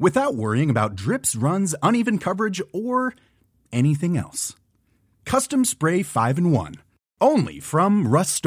without 0.00 0.34
worrying 0.34 0.70
about 0.70 0.96
drips, 0.96 1.36
runs, 1.36 1.76
uneven 1.80 2.18
coverage, 2.18 2.60
or 2.72 3.14
anything 3.70 4.16
else. 4.16 4.56
Custom 5.24 5.64
Spray 5.64 6.02
5 6.02 6.38
in 6.38 6.50
1. 6.50 6.74
Only 7.20 7.60
from 7.60 8.08
Rust 8.08 8.44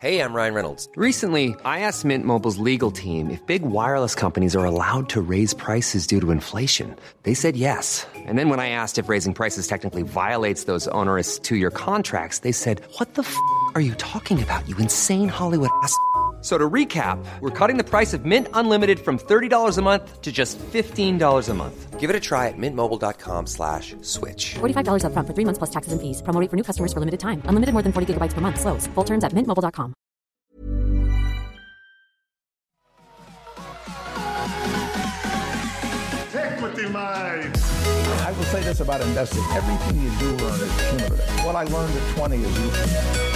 Hey, 0.00 0.20
I'm 0.22 0.32
Ryan 0.32 0.54
Reynolds. 0.54 0.88
Recently, 0.96 1.54
I 1.62 1.80
asked 1.80 2.06
Mint 2.06 2.24
Mobile's 2.24 2.56
legal 2.56 2.90
team 2.90 3.30
if 3.30 3.44
big 3.44 3.60
wireless 3.60 4.14
companies 4.14 4.56
are 4.56 4.64
allowed 4.64 5.10
to 5.10 5.20
raise 5.20 5.52
prices 5.52 6.06
due 6.06 6.20
to 6.20 6.30
inflation. 6.30 6.96
They 7.24 7.34
said 7.34 7.54
yes. 7.54 8.06
And 8.16 8.38
then 8.38 8.48
when 8.48 8.60
I 8.60 8.70
asked 8.70 8.96
if 8.96 9.10
raising 9.10 9.34
prices 9.34 9.66
technically 9.66 10.02
violates 10.02 10.64
those 10.64 10.88
onerous 10.88 11.38
two 11.38 11.56
year 11.56 11.70
contracts, 11.70 12.38
they 12.38 12.52
said, 12.52 12.80
What 12.96 13.12
the 13.12 13.22
f 13.22 13.36
are 13.74 13.82
you 13.82 13.94
talking 13.96 14.42
about, 14.42 14.66
you 14.66 14.76
insane 14.78 15.28
Hollywood 15.28 15.70
ass? 15.82 15.94
So 16.40 16.56
to 16.56 16.68
recap, 16.70 17.22
we're 17.40 17.50
cutting 17.50 17.76
the 17.76 17.84
price 17.84 18.14
of 18.14 18.24
Mint 18.24 18.48
Unlimited 18.54 18.98
from 18.98 19.18
$30 19.18 19.76
a 19.76 19.82
month 19.82 20.22
to 20.22 20.32
just 20.32 20.58
$15 20.58 21.48
a 21.48 21.54
month. 21.54 22.00
Give 22.00 22.08
it 22.08 22.16
a 22.16 22.20
try 22.20 22.48
at 22.48 22.54
mintmobile.com 22.56 23.46
slash 23.46 23.94
switch. 24.00 24.54
$45 24.54 25.04
up 25.04 25.12
front 25.12 25.28
for 25.28 25.34
three 25.34 25.44
months 25.44 25.58
plus 25.58 25.68
taxes 25.68 25.92
and 25.92 26.00
fees. 26.00 26.22
Promo 26.22 26.50
for 26.50 26.56
new 26.56 26.62
customers 26.62 26.94
for 26.94 27.00
limited 27.00 27.20
time. 27.20 27.42
Unlimited 27.44 27.74
more 27.74 27.82
than 27.82 27.92
40 27.92 28.14
gigabytes 28.14 28.32
per 28.32 28.40
month. 28.40 28.58
Slows. 28.58 28.86
Full 28.94 29.04
terms 29.04 29.22
at 29.22 29.32
mintmobile.com. 29.32 29.92
Equity 36.32 36.88
Mind. 36.88 37.58
I 38.24 38.32
will 38.36 38.44
say 38.44 38.62
this 38.62 38.80
about 38.80 39.02
investing. 39.02 39.42
Everything 39.52 40.02
you 40.02 40.10
do 40.18 40.42
learn 40.42 40.60
is 40.60 40.88
cumulative. 40.88 41.44
What 41.44 41.56
I 41.56 41.64
learned 41.64 41.96
at 41.96 42.16
20 42.16 42.36
is 42.36 42.58
useful. 42.58 43.30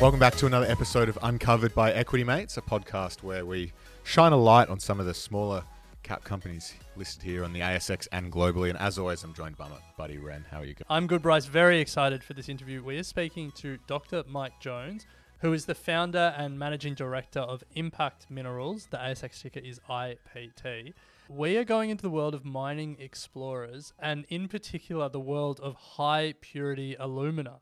Welcome 0.00 0.20
back 0.20 0.36
to 0.36 0.46
another 0.46 0.66
episode 0.66 1.08
of 1.08 1.18
Uncovered 1.22 1.74
by 1.74 1.92
Equity 1.92 2.22
Mates, 2.22 2.56
a 2.56 2.62
podcast 2.62 3.24
where 3.24 3.44
we 3.44 3.72
shine 4.04 4.30
a 4.30 4.36
light 4.36 4.68
on 4.68 4.78
some 4.78 5.00
of 5.00 5.06
the 5.06 5.12
smaller 5.12 5.64
cap 6.04 6.22
companies 6.22 6.74
listed 6.94 7.24
here 7.24 7.42
on 7.42 7.52
the 7.52 7.58
ASX 7.58 8.06
and 8.12 8.30
globally. 8.30 8.70
And 8.70 8.78
as 8.78 8.96
always, 8.96 9.24
I'm 9.24 9.34
joined 9.34 9.56
by 9.56 9.68
my 9.68 9.78
buddy 9.96 10.18
Ren. 10.18 10.44
How 10.52 10.58
are 10.58 10.64
you 10.64 10.74
going? 10.74 10.86
I'm 10.88 11.08
good, 11.08 11.20
Bryce. 11.20 11.46
Very 11.46 11.80
excited 11.80 12.22
for 12.22 12.32
this 12.32 12.48
interview. 12.48 12.80
We 12.80 12.96
are 12.98 13.02
speaking 13.02 13.50
to 13.56 13.76
Dr. 13.88 14.22
Mike 14.28 14.60
Jones, 14.60 15.04
who 15.40 15.52
is 15.52 15.64
the 15.64 15.74
founder 15.74 16.32
and 16.38 16.56
managing 16.56 16.94
director 16.94 17.40
of 17.40 17.64
Impact 17.74 18.30
Minerals. 18.30 18.86
The 18.92 18.98
ASX 18.98 19.42
ticker 19.42 19.58
is 19.58 19.80
IPT. 19.90 20.94
We 21.28 21.56
are 21.56 21.64
going 21.64 21.90
into 21.90 22.02
the 22.02 22.10
world 22.10 22.34
of 22.34 22.44
mining 22.44 22.96
explorers, 23.00 23.92
and 23.98 24.26
in 24.28 24.46
particular, 24.46 25.08
the 25.08 25.18
world 25.18 25.58
of 25.58 25.74
high 25.74 26.34
purity 26.40 26.94
alumina. 27.00 27.58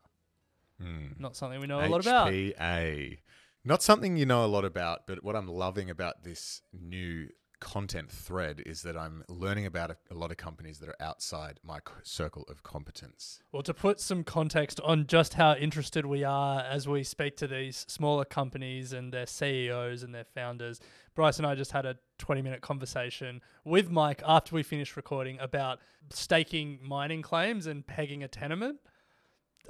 Mm. 0.81 1.19
Not 1.19 1.35
something 1.35 1.59
we 1.59 1.67
know 1.67 1.83
a 1.83 1.87
lot 1.87 2.01
about. 2.01 2.31
HPA. 2.31 3.17
Not 3.65 3.83
something 3.83 4.15
you 4.15 4.25
know 4.25 4.45
a 4.45 4.47
lot 4.47 4.65
about, 4.65 5.07
but 5.07 5.23
what 5.23 5.35
I'm 5.35 5.47
loving 5.47 5.89
about 5.89 6.23
this 6.23 6.61
new 6.71 7.27
content 7.59 8.11
thread 8.11 8.61
is 8.65 8.83
that 8.83 8.95
I'm 8.95 9.23
learning 9.27 9.65
about 9.65 9.91
a, 9.91 9.97
a, 10.11 10.13
lot 10.13 10.31
of 10.31 10.37
companies 10.37 10.79
that 10.79 10.89
are 10.89 10.95
outside 10.99 11.59
my 11.63 11.79
circle 12.03 12.45
of 12.49 12.63
competence. 12.63 13.39
Well, 13.51 13.63
to 13.63 13.73
put 13.73 13.99
some 13.99 14.23
context 14.23 14.79
on 14.81 15.07
just 15.07 15.33
how 15.33 15.55
interested 15.55 16.05
we 16.05 16.23
are 16.23 16.61
as 16.61 16.87
we 16.87 17.03
speak 17.03 17.35
to 17.37 17.47
these 17.47 17.85
smaller 17.87 18.25
companies 18.25 18.93
and 18.93 19.11
their 19.11 19.25
CEOs 19.25 20.03
and 20.03 20.13
their 20.13 20.25
founders, 20.25 20.79
Bryce 21.15 21.37
and 21.37 21.47
I 21.47 21.55
just 21.55 21.71
had 21.71 21.85
a 21.85 21.97
20 22.19 22.41
minute 22.41 22.61
conversation 22.61 23.41
with 23.65 23.89
Mike 23.89 24.21
after 24.25 24.55
we 24.55 24.63
finished 24.63 24.95
recording 24.95 25.39
about 25.39 25.79
staking 26.09 26.79
mining 26.81 27.21
claims 27.21 27.65
and 27.65 27.85
pegging 27.85 28.23
a 28.23 28.27
tenement 28.27 28.79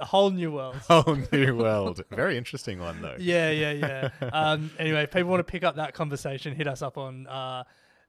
a 0.00 0.04
whole 0.04 0.30
new 0.30 0.52
world. 0.52 0.76
Whole 0.88 1.18
new 1.32 1.56
world. 1.56 2.02
Very 2.10 2.36
interesting 2.36 2.78
one 2.78 3.00
though. 3.02 3.16
Yeah, 3.18 3.50
yeah, 3.50 3.72
yeah. 3.72 4.28
um, 4.32 4.70
anyway, 4.78 5.02
if 5.02 5.10
people 5.10 5.30
want 5.30 5.40
to 5.40 5.50
pick 5.50 5.64
up 5.64 5.76
that 5.76 5.94
conversation, 5.94 6.54
hit 6.54 6.66
us 6.66 6.82
up 6.82 6.98
on 6.98 7.26
uh, 7.26 7.64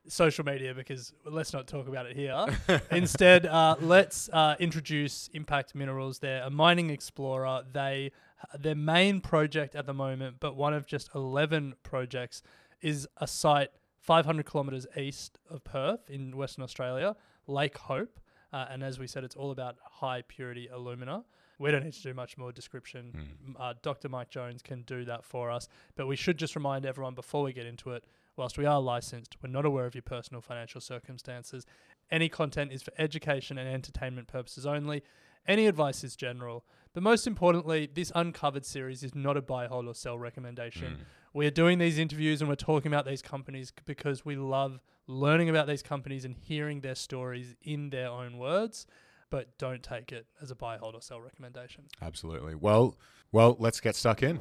social 0.07 0.45
media 0.45 0.73
because 0.73 1.13
let's 1.25 1.53
not 1.53 1.67
talk 1.67 1.88
about 1.88 2.05
it 2.05 2.16
here. 2.16 2.45
Instead, 2.91 3.45
uh, 3.45 3.75
let's 3.81 4.29
uh, 4.29 4.55
introduce 4.59 5.29
Impact 5.33 5.75
Minerals. 5.75 6.19
They're 6.19 6.44
a 6.44 6.50
mining 6.50 6.89
explorer. 6.89 7.63
They 7.72 8.11
their 8.57 8.75
main 8.75 9.19
project 9.19 9.75
at 9.75 9.85
the 9.85 9.94
moment, 9.94 10.38
but 10.39 10.56
one 10.56 10.73
of 10.73 10.85
just 10.85 11.09
eleven 11.13 11.75
projects, 11.83 12.41
is 12.81 13.07
a 13.17 13.27
site 13.27 13.71
500 14.01 14.45
kilometers 14.45 14.88
east 14.97 15.39
of 15.50 15.63
Perth 15.63 16.09
in 16.09 16.35
Western 16.35 16.63
Australia, 16.63 17.16
Lake 17.47 17.77
Hope. 17.77 18.19
Uh, 18.51 18.66
and 18.69 18.83
as 18.83 18.97
we 18.97 19.07
said, 19.07 19.23
it's 19.23 19.35
all 19.35 19.51
about 19.51 19.75
high 19.83 20.23
purity 20.27 20.67
alumina. 20.67 21.23
We 21.59 21.71
don't 21.71 21.83
need 21.83 21.93
to 21.93 22.01
do 22.01 22.13
much 22.13 22.37
more 22.37 22.51
description. 22.51 23.13
Mm. 23.47 23.55
Uh, 23.59 23.73
Dr. 23.81 24.09
Mike 24.09 24.29
Jones 24.29 24.61
can 24.61 24.81
do 24.83 25.05
that 25.05 25.25
for 25.25 25.51
us. 25.51 25.67
But 25.95 26.07
we 26.07 26.15
should 26.15 26.37
just 26.37 26.55
remind 26.55 26.85
everyone 26.85 27.13
before 27.13 27.43
we 27.43 27.53
get 27.53 27.65
into 27.65 27.91
it 27.91 28.05
whilst 28.39 28.57
we 28.57 28.65
are 28.65 28.81
licensed, 28.81 29.35
we're 29.43 29.49
not 29.49 29.65
aware 29.65 29.85
of 29.85 29.93
your 29.93 30.01
personal 30.01 30.41
financial 30.41 30.79
circumstances. 30.79 31.65
Any 32.09 32.29
content 32.29 32.71
is 32.71 32.81
for 32.81 32.93
education 32.97 33.57
and 33.57 33.67
entertainment 33.67 34.29
purposes 34.29 34.65
only. 34.65 35.03
Any 35.45 35.67
advice 35.67 36.03
is 36.05 36.15
general. 36.15 36.63
But 36.93 37.03
most 37.03 37.27
importantly, 37.27 37.89
this 37.93 38.11
Uncovered 38.15 38.65
series 38.65 39.03
is 39.03 39.13
not 39.13 39.35
a 39.35 39.41
buy, 39.41 39.67
hold, 39.67 39.87
or 39.87 39.93
sell 39.93 40.17
recommendation. 40.17 40.93
Mm. 40.93 41.05
We 41.33 41.45
are 41.47 41.51
doing 41.51 41.77
these 41.79 41.99
interviews 41.99 42.41
and 42.41 42.49
we're 42.49 42.55
talking 42.55 42.91
about 42.91 43.05
these 43.05 43.21
companies 43.21 43.73
because 43.85 44.25
we 44.25 44.37
love 44.37 44.79
learning 45.05 45.49
about 45.49 45.67
these 45.67 45.83
companies 45.83 46.23
and 46.23 46.35
hearing 46.35 46.79
their 46.79 46.95
stories 46.95 47.55
in 47.61 47.89
their 47.89 48.07
own 48.07 48.37
words 48.37 48.87
but 49.29 49.57
don't 49.57 49.84
take 49.84 50.12
it 50.12 50.25
as 50.41 50.51
a 50.51 50.56
buy, 50.56 50.78
hold, 50.78 50.95
or 50.95 51.01
sell 51.01 51.22
recommendation. 51.22 51.85
Absolutely. 52.01 52.56
Well, 52.56 52.95
well, 53.31 53.56
let's 53.59 53.79
get 53.79 53.95
stuck 53.95 54.23
in. 54.23 54.40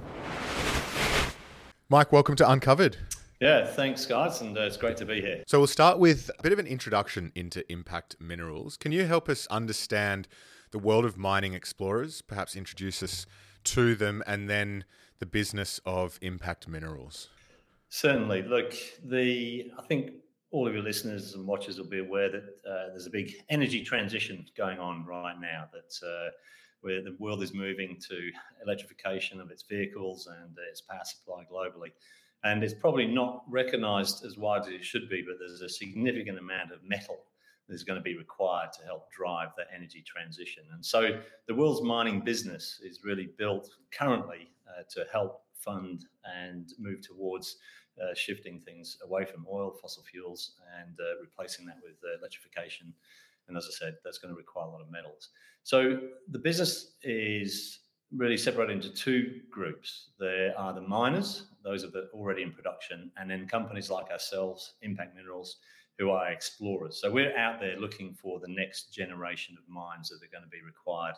Mike, 1.88 2.12
welcome 2.12 2.36
to 2.36 2.50
Uncovered. 2.50 2.96
Yeah, 3.40 3.66
thanks, 3.66 4.04
guys, 4.04 4.40
and 4.40 4.56
uh, 4.58 4.62
it's 4.62 4.76
great 4.76 4.96
to 4.96 5.06
be 5.06 5.20
here. 5.20 5.44
So 5.46 5.58
we'll 5.58 5.68
start 5.68 5.98
with 5.98 6.30
a 6.38 6.42
bit 6.42 6.52
of 6.52 6.58
an 6.58 6.66
introduction 6.66 7.30
into 7.34 7.70
Impact 7.70 8.16
Minerals. 8.18 8.76
Can 8.76 8.90
you 8.90 9.06
help 9.06 9.28
us 9.28 9.46
understand 9.46 10.26
the 10.72 10.78
world 10.78 11.04
of 11.04 11.16
mining 11.16 11.54
explorers? 11.54 12.20
Perhaps 12.20 12.56
introduce 12.56 13.02
us 13.02 13.26
to 13.64 13.94
them, 13.94 14.24
and 14.26 14.50
then 14.50 14.84
the 15.20 15.26
business 15.26 15.80
of 15.86 16.18
Impact 16.20 16.66
Minerals. 16.66 17.28
Certainly. 17.90 18.42
Look, 18.42 18.74
the 19.04 19.70
I 19.78 19.82
think 19.82 20.12
all 20.50 20.66
of 20.66 20.74
your 20.74 20.82
listeners 20.82 21.34
and 21.34 21.46
watchers 21.46 21.78
will 21.78 21.88
be 21.88 21.98
aware 21.98 22.30
that 22.30 22.44
uh, 22.68 22.88
there's 22.88 23.06
a 23.06 23.10
big 23.10 23.32
energy 23.50 23.82
transition 23.82 24.46
going 24.56 24.78
on 24.78 25.04
right 25.04 25.38
now. 25.40 25.68
That 25.72 26.06
uh, 26.06 26.30
where 26.80 27.02
the 27.02 27.16
world 27.18 27.42
is 27.42 27.52
moving 27.52 27.98
to 28.08 28.30
electrification 28.62 29.40
of 29.40 29.50
its 29.50 29.62
vehicles 29.62 30.28
and 30.28 30.56
its 30.70 30.80
power 30.80 31.00
supply 31.04 31.44
globally. 31.50 31.90
And 32.44 32.62
it's 32.62 32.74
probably 32.74 33.06
not 33.06 33.42
recognized 33.48 34.24
as 34.24 34.38
widely 34.38 34.76
as 34.76 34.80
it 34.80 34.84
should 34.84 35.08
be, 35.08 35.22
but 35.26 35.36
there's 35.40 35.60
a 35.60 35.68
significant 35.68 36.38
amount 36.38 36.72
of 36.72 36.78
metal 36.84 37.18
that 37.68 37.74
is 37.74 37.82
going 37.82 37.98
to 37.98 38.02
be 38.02 38.16
required 38.16 38.72
to 38.74 38.84
help 38.84 39.10
drive 39.10 39.48
that 39.56 39.66
energy 39.74 40.04
transition. 40.06 40.62
And 40.72 40.84
so 40.84 41.20
the 41.48 41.54
world's 41.54 41.82
mining 41.82 42.20
business 42.20 42.80
is 42.82 43.00
really 43.02 43.28
built 43.36 43.68
currently 43.90 44.50
uh, 44.68 44.84
to 44.90 45.04
help 45.10 45.42
fund 45.52 46.04
and 46.24 46.72
move 46.78 47.00
towards 47.00 47.56
uh, 48.02 48.14
shifting 48.14 48.60
things 48.60 48.98
away 49.04 49.24
from 49.24 49.46
oil, 49.50 49.72
fossil 49.80 50.02
fuels, 50.02 50.52
and 50.80 50.96
uh, 51.00 51.20
replacing 51.20 51.66
that 51.66 51.76
with 51.82 51.96
uh, 52.04 52.18
electrification. 52.18 52.92
And 53.48 53.56
as 53.56 53.66
I 53.66 53.72
said, 53.72 53.96
that's 54.04 54.18
going 54.18 54.32
to 54.32 54.36
require 54.36 54.66
a 54.66 54.70
lot 54.70 54.80
of 54.80 54.90
metals. 54.90 55.30
So 55.62 55.98
the 56.30 56.38
business 56.38 56.96
is 57.02 57.80
really 58.14 58.36
separated 58.36 58.72
into 58.72 58.90
two 58.90 59.40
groups. 59.50 60.10
There 60.18 60.58
are 60.58 60.72
the 60.72 60.80
miners, 60.80 61.44
those 61.62 61.84
are 61.84 61.90
the 61.90 62.08
already 62.14 62.42
in 62.42 62.52
production, 62.52 63.10
and 63.16 63.30
then 63.30 63.46
companies 63.46 63.90
like 63.90 64.10
ourselves, 64.10 64.74
Impact 64.82 65.14
Minerals, 65.14 65.56
who 65.98 66.10
are 66.10 66.30
explorers. 66.30 67.00
So 67.00 67.10
we're 67.10 67.36
out 67.36 67.60
there 67.60 67.78
looking 67.78 68.14
for 68.14 68.38
the 68.38 68.48
next 68.48 68.94
generation 68.94 69.56
of 69.58 69.68
mines 69.68 70.08
that 70.08 70.24
are 70.24 70.30
going 70.30 70.44
to 70.44 70.48
be 70.48 70.62
required 70.64 71.16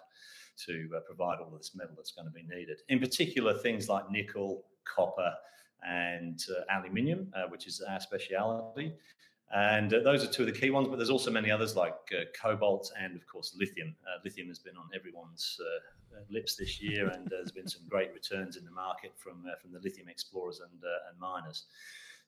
to 0.67 0.89
uh, 0.97 1.01
provide 1.01 1.39
all 1.39 1.53
of 1.53 1.59
this 1.59 1.73
metal 1.75 1.95
that's 1.97 2.13
going 2.13 2.27
to 2.27 2.33
be 2.33 2.43
needed. 2.43 2.79
In 2.89 2.99
particular, 2.99 3.57
things 3.59 3.89
like 3.89 4.11
nickel, 4.11 4.65
copper, 4.85 5.33
and 5.87 6.45
uh, 6.51 6.79
aluminium, 6.79 7.33
uh, 7.35 7.45
which 7.49 7.67
is 7.67 7.81
our 7.81 8.01
speciality. 8.01 8.93
And 9.53 9.93
uh, 9.93 10.01
those 10.05 10.23
are 10.23 10.29
two 10.29 10.43
of 10.43 10.55
the 10.55 10.59
key 10.59 10.71
ones, 10.71 10.87
but 10.89 10.97
there's 10.97 11.11
also 11.11 11.31
many 11.31 11.51
others 11.51 11.75
like 11.75 11.97
uh, 12.17 12.25
cobalt 12.41 12.93
and, 13.01 13.17
of 13.17 13.27
course, 13.27 13.57
lithium. 13.59 13.97
Uh, 14.07 14.21
lithium 14.25 14.47
has 14.47 14.61
been 14.61 14.77
on 14.77 14.89
everyone's 14.95 15.59
uh, 15.61 16.21
lips 16.31 16.55
this 16.55 16.81
year, 16.81 17.09
and 17.09 17.27
there's 17.29 17.51
been 17.51 17.67
some 17.67 17.83
great 17.89 18.13
returns 18.15 18.57
in 18.57 18.65
the 18.65 18.71
market 18.71 19.13
from 19.17 19.45
from 19.61 19.73
the 19.73 19.81
lithium 19.81 20.09
explorers 20.09 20.61
and 20.61 20.83
and 21.09 21.19
miners. 21.19 21.65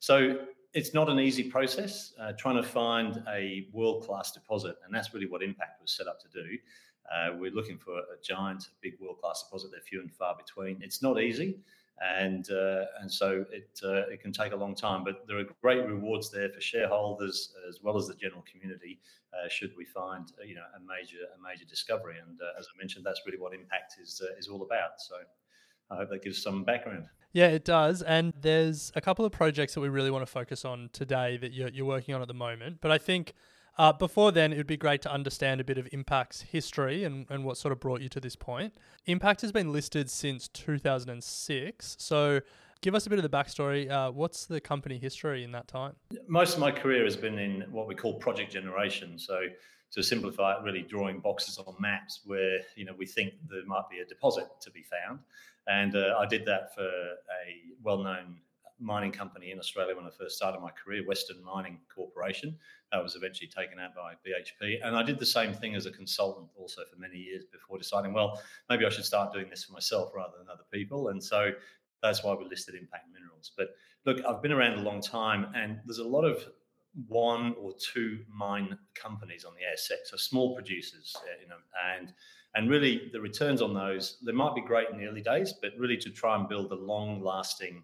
So 0.00 0.38
it's 0.72 0.94
not 0.94 1.08
an 1.08 1.20
easy 1.20 1.44
process 1.44 2.12
trying 2.38 2.56
to 2.56 2.62
find 2.64 3.22
a 3.28 3.68
world 3.72 4.04
class 4.04 4.32
deposit, 4.32 4.76
and 4.84 4.92
that's 4.92 5.14
really 5.14 5.28
what 5.28 5.42
Impact 5.42 5.80
was 5.80 5.92
set 5.92 6.08
up 6.08 6.18
to 6.22 6.28
do. 6.28 6.58
We're 7.38 7.52
looking 7.52 7.78
for 7.78 7.98
a 7.98 8.18
giant, 8.20 8.68
big 8.80 8.94
world 9.00 9.18
class 9.20 9.44
deposit. 9.44 9.70
They're 9.70 9.80
few 9.80 10.00
and 10.00 10.10
far 10.10 10.36
between. 10.36 10.82
It's 10.82 11.02
not 11.02 11.20
easy, 11.20 11.58
and 12.00 12.50
uh, 12.50 12.84
and 13.00 13.10
so 13.10 13.44
it 13.50 13.68
uh, 13.84 14.08
it 14.08 14.20
can 14.20 14.32
take 14.32 14.52
a 14.52 14.56
long 14.56 14.74
time. 14.74 15.04
But 15.04 15.26
there 15.26 15.38
are 15.38 15.44
great 15.60 15.86
rewards 15.86 16.30
there 16.30 16.48
for 16.48 16.60
shareholders 16.60 17.54
as 17.68 17.80
well 17.82 17.96
as 17.96 18.06
the 18.08 18.14
general 18.14 18.44
community. 18.50 19.00
Uh, 19.32 19.48
should 19.48 19.72
we 19.76 19.84
find 19.84 20.26
uh, 20.40 20.44
you 20.44 20.54
know 20.54 20.64
a 20.76 20.80
major 20.80 21.18
a 21.36 21.42
major 21.42 21.64
discovery, 21.64 22.16
and 22.18 22.38
as 22.58 22.66
I 22.66 22.78
mentioned, 22.78 23.04
that's 23.04 23.22
really 23.26 23.38
what 23.38 23.54
Impact 23.54 23.96
is 24.02 24.22
is 24.38 24.48
all 24.48 24.62
about. 24.62 25.00
So. 25.00 25.16
I 25.90 25.96
hope 25.96 26.08
that 26.08 26.22
gives 26.22 26.42
some 26.42 26.64
background. 26.64 27.06
Yeah, 27.32 27.48
it 27.48 27.66
does. 27.66 28.00
And 28.00 28.32
there's 28.40 28.92
a 28.94 29.00
couple 29.02 29.26
of 29.26 29.32
projects 29.32 29.74
that 29.74 29.80
we 29.80 29.90
really 29.90 30.10
want 30.10 30.24
to 30.24 30.30
focus 30.30 30.64
on 30.64 30.88
today 30.94 31.36
that 31.36 31.52
you're, 31.52 31.68
you're 31.68 31.84
working 31.84 32.14
on 32.14 32.22
at 32.22 32.28
the 32.28 32.34
moment. 32.34 32.78
But 32.80 32.92
I 32.92 32.96
think 32.98 33.34
uh, 33.78 33.92
before 33.92 34.32
then, 34.32 34.52
it 34.52 34.56
would 34.56 34.66
be 34.66 34.76
great 34.76 35.02
to 35.02 35.12
understand 35.12 35.60
a 35.60 35.64
bit 35.64 35.78
of 35.78 35.88
Impact's 35.92 36.42
history 36.42 37.04
and, 37.04 37.26
and 37.30 37.44
what 37.44 37.56
sort 37.56 37.72
of 37.72 37.80
brought 37.80 38.00
you 38.00 38.08
to 38.10 38.20
this 38.20 38.36
point. 38.36 38.74
Impact 39.06 39.40
has 39.40 39.52
been 39.52 39.72
listed 39.72 40.10
since 40.10 40.48
2006. 40.48 41.96
So 41.98 42.40
give 42.82 42.94
us 42.94 43.06
a 43.06 43.10
bit 43.10 43.18
of 43.18 43.22
the 43.22 43.36
backstory. 43.36 43.90
Uh, 43.90 44.10
what's 44.10 44.44
the 44.46 44.60
company 44.60 44.98
history 44.98 45.42
in 45.42 45.52
that 45.52 45.68
time? 45.68 45.94
Most 46.28 46.54
of 46.54 46.60
my 46.60 46.70
career 46.70 47.04
has 47.04 47.16
been 47.16 47.38
in 47.38 47.62
what 47.70 47.86
we 47.86 47.94
call 47.94 48.14
project 48.14 48.52
generation. 48.52 49.18
So 49.18 49.46
to 49.92 50.02
simplify 50.02 50.56
it, 50.56 50.62
really 50.62 50.82
drawing 50.82 51.20
boxes 51.20 51.58
on 51.58 51.74
maps 51.78 52.20
where 52.24 52.60
you 52.76 52.84
know 52.84 52.94
we 52.96 53.06
think 53.06 53.34
there 53.48 53.64
might 53.66 53.88
be 53.90 53.98
a 53.98 54.04
deposit 54.04 54.48
to 54.62 54.70
be 54.70 54.82
found, 54.82 55.20
and 55.66 55.94
uh, 55.94 56.16
I 56.18 56.26
did 56.26 56.44
that 56.46 56.74
for 56.74 56.86
a 56.86 57.74
well-known 57.82 58.36
mining 58.80 59.12
company 59.12 59.52
in 59.52 59.58
Australia 59.58 59.94
when 59.94 60.06
I 60.06 60.10
first 60.10 60.36
started 60.36 60.60
my 60.60 60.70
career, 60.70 61.06
Western 61.06 61.42
Mining 61.44 61.78
Corporation. 61.94 62.58
That 62.92 63.02
was 63.02 63.16
eventually 63.16 63.48
taken 63.48 63.78
out 63.78 63.94
by 63.94 64.14
BHP, 64.26 64.78
and 64.84 64.94
I 64.94 65.02
did 65.02 65.18
the 65.18 65.26
same 65.26 65.54
thing 65.54 65.74
as 65.74 65.86
a 65.86 65.90
consultant 65.90 66.50
also 66.56 66.82
for 66.92 66.98
many 66.98 67.16
years 67.16 67.44
before 67.50 67.78
deciding, 67.78 68.12
well, 68.12 68.40
maybe 68.68 68.84
I 68.84 68.90
should 68.90 69.06
start 69.06 69.32
doing 69.32 69.48
this 69.48 69.64
for 69.64 69.72
myself 69.72 70.12
rather 70.14 70.34
than 70.38 70.48
other 70.52 70.64
people, 70.70 71.08
and 71.08 71.22
so 71.22 71.52
that's 72.02 72.22
why 72.22 72.34
we 72.34 72.44
listed 72.44 72.74
Impact 72.74 73.06
Minerals. 73.12 73.52
But 73.56 73.68
look, 74.04 74.24
I've 74.26 74.42
been 74.42 74.52
around 74.52 74.78
a 74.78 74.82
long 74.82 75.00
time, 75.00 75.46
and 75.54 75.78
there's 75.86 75.98
a 75.98 76.06
lot 76.06 76.24
of 76.24 76.44
one 77.08 77.54
or 77.58 77.72
two 77.78 78.20
mine 78.28 78.76
companies 78.94 79.44
on 79.44 79.54
the 79.54 79.60
ASX, 79.60 80.08
so 80.10 80.16
small 80.16 80.54
producers, 80.54 81.16
uh, 81.16 81.40
you 81.40 81.48
know, 81.48 81.56
and 81.96 82.12
and 82.54 82.68
really 82.68 83.08
the 83.12 83.20
returns 83.20 83.62
on 83.62 83.72
those 83.72 84.18
they 84.24 84.32
might 84.32 84.54
be 84.54 84.60
great 84.60 84.90
in 84.90 84.98
the 84.98 85.06
early 85.06 85.22
days, 85.22 85.54
but 85.62 85.72
really 85.78 85.96
to 85.96 86.10
try 86.10 86.36
and 86.36 86.48
build 86.48 86.70
a 86.70 86.74
long-lasting 86.74 87.82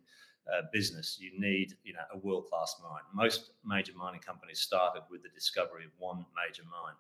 business, 0.72 1.18
you 1.20 1.30
need 1.38 1.74
you 1.84 1.92
know 1.92 2.00
a 2.12 2.18
world-class 2.18 2.76
mine. 2.82 3.02
Most 3.14 3.52
major 3.64 3.92
mining 3.96 4.20
companies 4.20 4.60
started 4.60 5.02
with 5.10 5.22
the 5.22 5.28
discovery 5.30 5.84
of 5.84 5.90
one 5.98 6.24
major 6.36 6.62
mine, 6.64 6.94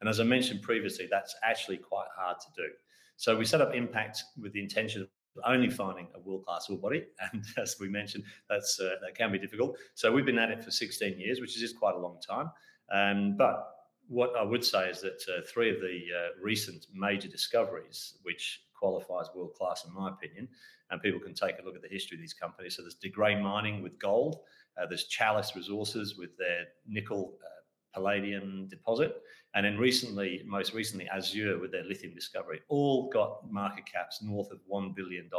and 0.00 0.08
as 0.08 0.20
I 0.20 0.24
mentioned 0.24 0.62
previously, 0.62 1.08
that's 1.10 1.34
actually 1.42 1.78
quite 1.78 2.08
hard 2.16 2.38
to 2.40 2.46
do. 2.56 2.68
So 3.16 3.36
we 3.36 3.44
set 3.44 3.60
up 3.60 3.74
Impact 3.74 4.22
with 4.40 4.52
the 4.52 4.60
intention 4.60 5.02
of 5.02 5.08
only 5.44 5.70
finding 5.70 6.08
a 6.14 6.20
world-class 6.20 6.68
ore 6.70 6.78
body, 6.78 7.04
and 7.32 7.44
as 7.58 7.76
we 7.80 7.88
mentioned, 7.88 8.24
that's 8.48 8.80
uh, 8.80 8.94
that 9.02 9.14
can 9.16 9.32
be 9.32 9.38
difficult. 9.38 9.76
So 9.94 10.12
we've 10.12 10.26
been 10.26 10.38
at 10.38 10.50
it 10.50 10.64
for 10.64 10.70
16 10.70 11.18
years, 11.18 11.40
which 11.40 11.60
is 11.60 11.72
quite 11.72 11.94
a 11.94 11.98
long 11.98 12.18
time. 12.20 12.50
Um, 12.92 13.36
but 13.36 13.66
what 14.08 14.32
I 14.38 14.42
would 14.42 14.64
say 14.64 14.90
is 14.90 15.00
that 15.00 15.22
uh, 15.28 15.40
three 15.46 15.70
of 15.70 15.80
the 15.80 16.00
uh, 16.14 16.28
recent 16.42 16.86
major 16.92 17.28
discoveries, 17.28 18.18
which 18.22 18.63
qualifies 18.84 19.34
world-class 19.34 19.86
in 19.86 19.94
my 19.94 20.10
opinion, 20.10 20.46
and 20.90 21.00
people 21.00 21.18
can 21.18 21.32
take 21.32 21.58
a 21.58 21.64
look 21.64 21.74
at 21.74 21.80
the 21.80 21.88
history 21.88 22.18
of 22.18 22.20
these 22.20 22.34
companies. 22.34 22.76
So 22.76 22.82
there's 22.82 22.96
De 22.96 23.08
Grey 23.08 23.34
Mining 23.40 23.82
with 23.82 23.98
gold, 23.98 24.40
uh, 24.76 24.84
there's 24.86 25.04
Chalice 25.04 25.56
Resources 25.56 26.18
with 26.18 26.36
their 26.36 26.66
nickel 26.86 27.38
uh, 27.42 27.98
palladium 27.98 28.68
deposit. 28.68 29.22
And 29.54 29.64
then 29.64 29.78
recently, 29.78 30.42
most 30.46 30.74
recently, 30.74 31.08
Azure 31.08 31.58
with 31.58 31.72
their 31.72 31.84
lithium 31.84 32.12
discovery, 32.12 32.60
all 32.68 33.08
got 33.08 33.50
market 33.50 33.84
caps 33.90 34.20
north 34.20 34.50
of 34.50 34.58
$1 34.70 34.94
billion 34.94 35.30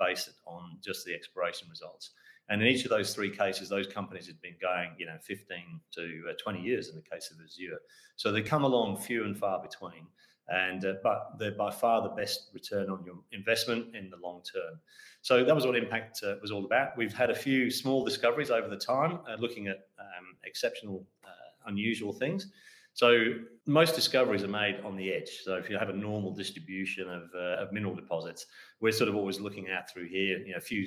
based 0.00 0.30
on 0.46 0.78
just 0.82 1.04
the 1.04 1.14
exploration 1.14 1.68
results. 1.70 2.10
And 2.48 2.60
in 2.60 2.68
each 2.68 2.84
of 2.84 2.90
those 2.90 3.14
three 3.14 3.30
cases, 3.30 3.68
those 3.68 3.86
companies 3.86 4.26
had 4.26 4.40
been 4.40 4.56
going, 4.60 4.90
you 4.98 5.06
know, 5.06 5.16
15 5.22 5.80
to 5.92 6.22
uh, 6.30 6.32
20 6.42 6.60
years 6.60 6.88
in 6.88 6.96
the 6.96 7.02
case 7.02 7.30
of 7.30 7.38
Azure. 7.42 7.78
So 8.16 8.32
they 8.32 8.42
come 8.42 8.64
along 8.64 8.98
few 8.98 9.24
and 9.24 9.36
far 9.36 9.62
between. 9.62 10.06
And 10.48 10.84
uh, 10.84 10.94
but 11.02 11.38
they're 11.38 11.52
by 11.52 11.70
far 11.70 12.02
the 12.02 12.10
best 12.10 12.50
return 12.52 12.90
on 12.90 13.02
your 13.04 13.16
investment 13.32 13.94
in 13.94 14.10
the 14.10 14.16
long 14.16 14.42
term. 14.42 14.78
So 15.22 15.42
that 15.42 15.54
was 15.54 15.66
what 15.66 15.74
Impact 15.74 16.22
uh, 16.22 16.34
was 16.42 16.50
all 16.50 16.66
about. 16.66 16.98
We've 16.98 17.14
had 17.14 17.30
a 17.30 17.34
few 17.34 17.70
small 17.70 18.04
discoveries 18.04 18.50
over 18.50 18.68
the 18.68 18.76
time, 18.76 19.20
uh, 19.28 19.36
looking 19.38 19.68
at 19.68 19.88
um, 19.98 20.36
exceptional 20.44 21.06
uh, 21.24 21.30
unusual 21.66 22.12
things. 22.12 22.52
So 22.94 23.34
most 23.66 23.96
discoveries 23.96 24.44
are 24.44 24.48
made 24.48 24.80
on 24.84 24.96
the 24.96 25.12
edge. 25.12 25.40
So 25.42 25.56
if 25.56 25.68
you 25.68 25.76
have 25.76 25.88
a 25.88 25.92
normal 25.92 26.32
distribution 26.32 27.08
of, 27.08 27.22
uh, 27.34 27.62
of 27.62 27.72
mineral 27.72 27.94
deposits, 27.94 28.46
we're 28.80 28.92
sort 28.92 29.08
of 29.08 29.16
always 29.16 29.40
looking 29.40 29.68
out 29.68 29.90
through 29.90 30.06
here, 30.06 30.38
you 30.38 30.52
know, 30.52 30.58
a 30.58 30.60
few, 30.60 30.86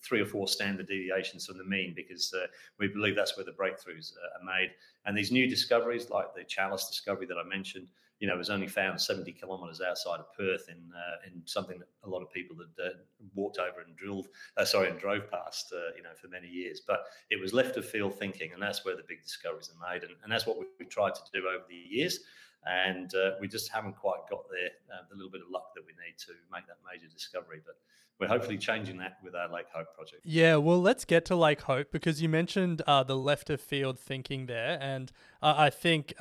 three 0.00 0.20
or 0.20 0.26
four 0.26 0.46
standard 0.46 0.86
deviations 0.86 1.46
from 1.46 1.58
the 1.58 1.64
mean 1.64 1.92
because 1.96 2.32
uh, 2.34 2.46
we 2.78 2.86
believe 2.86 3.16
that's 3.16 3.36
where 3.36 3.44
the 3.44 3.50
breakthroughs 3.50 4.12
are 4.12 4.44
made. 4.44 4.70
And 5.06 5.18
these 5.18 5.32
new 5.32 5.48
discoveries, 5.48 6.08
like 6.08 6.26
the 6.36 6.44
Chalice 6.44 6.86
discovery 6.88 7.26
that 7.26 7.36
I 7.36 7.48
mentioned, 7.48 7.88
you 8.20 8.28
know, 8.28 8.36
was 8.36 8.50
only 8.50 8.68
found 8.68 9.00
70 9.00 9.32
kilometres 9.32 9.80
outside 9.80 10.20
of 10.20 10.32
Perth 10.36 10.68
in 10.68 10.76
uh, 10.94 11.26
in 11.26 11.42
something 11.46 11.78
that 11.78 11.88
a 12.04 12.08
lot 12.08 12.20
of 12.20 12.30
people 12.30 12.54
had 12.56 12.84
uh, 12.84 12.90
walked 13.34 13.58
over 13.58 13.80
and 13.80 13.96
drilled, 13.96 14.28
uh, 14.58 14.64
sorry, 14.64 14.90
and 14.90 14.98
drove 14.98 15.30
past, 15.30 15.72
uh, 15.72 15.96
you 15.96 16.02
know, 16.02 16.10
for 16.20 16.28
many 16.28 16.46
years. 16.46 16.82
But 16.86 17.06
it 17.30 17.40
was 17.40 17.54
left 17.54 17.78
of 17.78 17.86
field 17.86 18.18
thinking, 18.18 18.52
and 18.52 18.62
that's 18.62 18.84
where 18.84 18.94
the 18.94 19.02
big 19.08 19.22
discoveries 19.22 19.70
are 19.70 19.92
made, 19.92 20.02
and, 20.02 20.12
and 20.22 20.30
that's 20.30 20.46
what 20.46 20.58
we've 20.58 20.88
tried 20.90 21.14
to 21.14 21.22
do 21.32 21.40
over 21.48 21.64
the 21.68 21.74
years. 21.74 22.20
And 22.66 23.14
uh, 23.14 23.32
we 23.40 23.48
just 23.48 23.72
haven't 23.72 23.96
quite 23.96 24.20
got 24.28 24.42
there, 24.50 24.68
uh, 24.92 25.02
the 25.08 25.16
little 25.16 25.30
bit 25.30 25.40
of 25.40 25.50
luck 25.50 25.74
that 25.74 25.82
we 25.86 25.92
need 25.92 26.18
to 26.18 26.32
make 26.52 26.66
that 26.66 26.76
major 26.86 27.10
discovery. 27.10 27.62
But 27.64 27.76
we're 28.18 28.28
hopefully 28.28 28.58
changing 28.58 28.98
that 28.98 29.16
with 29.24 29.34
our 29.34 29.50
Lake 29.50 29.64
Hope 29.72 29.94
project. 29.94 30.20
Yeah, 30.24 30.56
well, 30.56 30.78
let's 30.78 31.06
get 31.06 31.24
to 31.26 31.36
Lake 31.36 31.62
Hope 31.62 31.90
because 31.90 32.20
you 32.20 32.28
mentioned 32.28 32.82
the 32.86 33.16
left 33.16 33.48
of 33.48 33.62
field 33.62 33.98
thinking 33.98 34.44
there, 34.44 34.76
and 34.78 35.10
I 35.40 35.70
think 35.70 36.12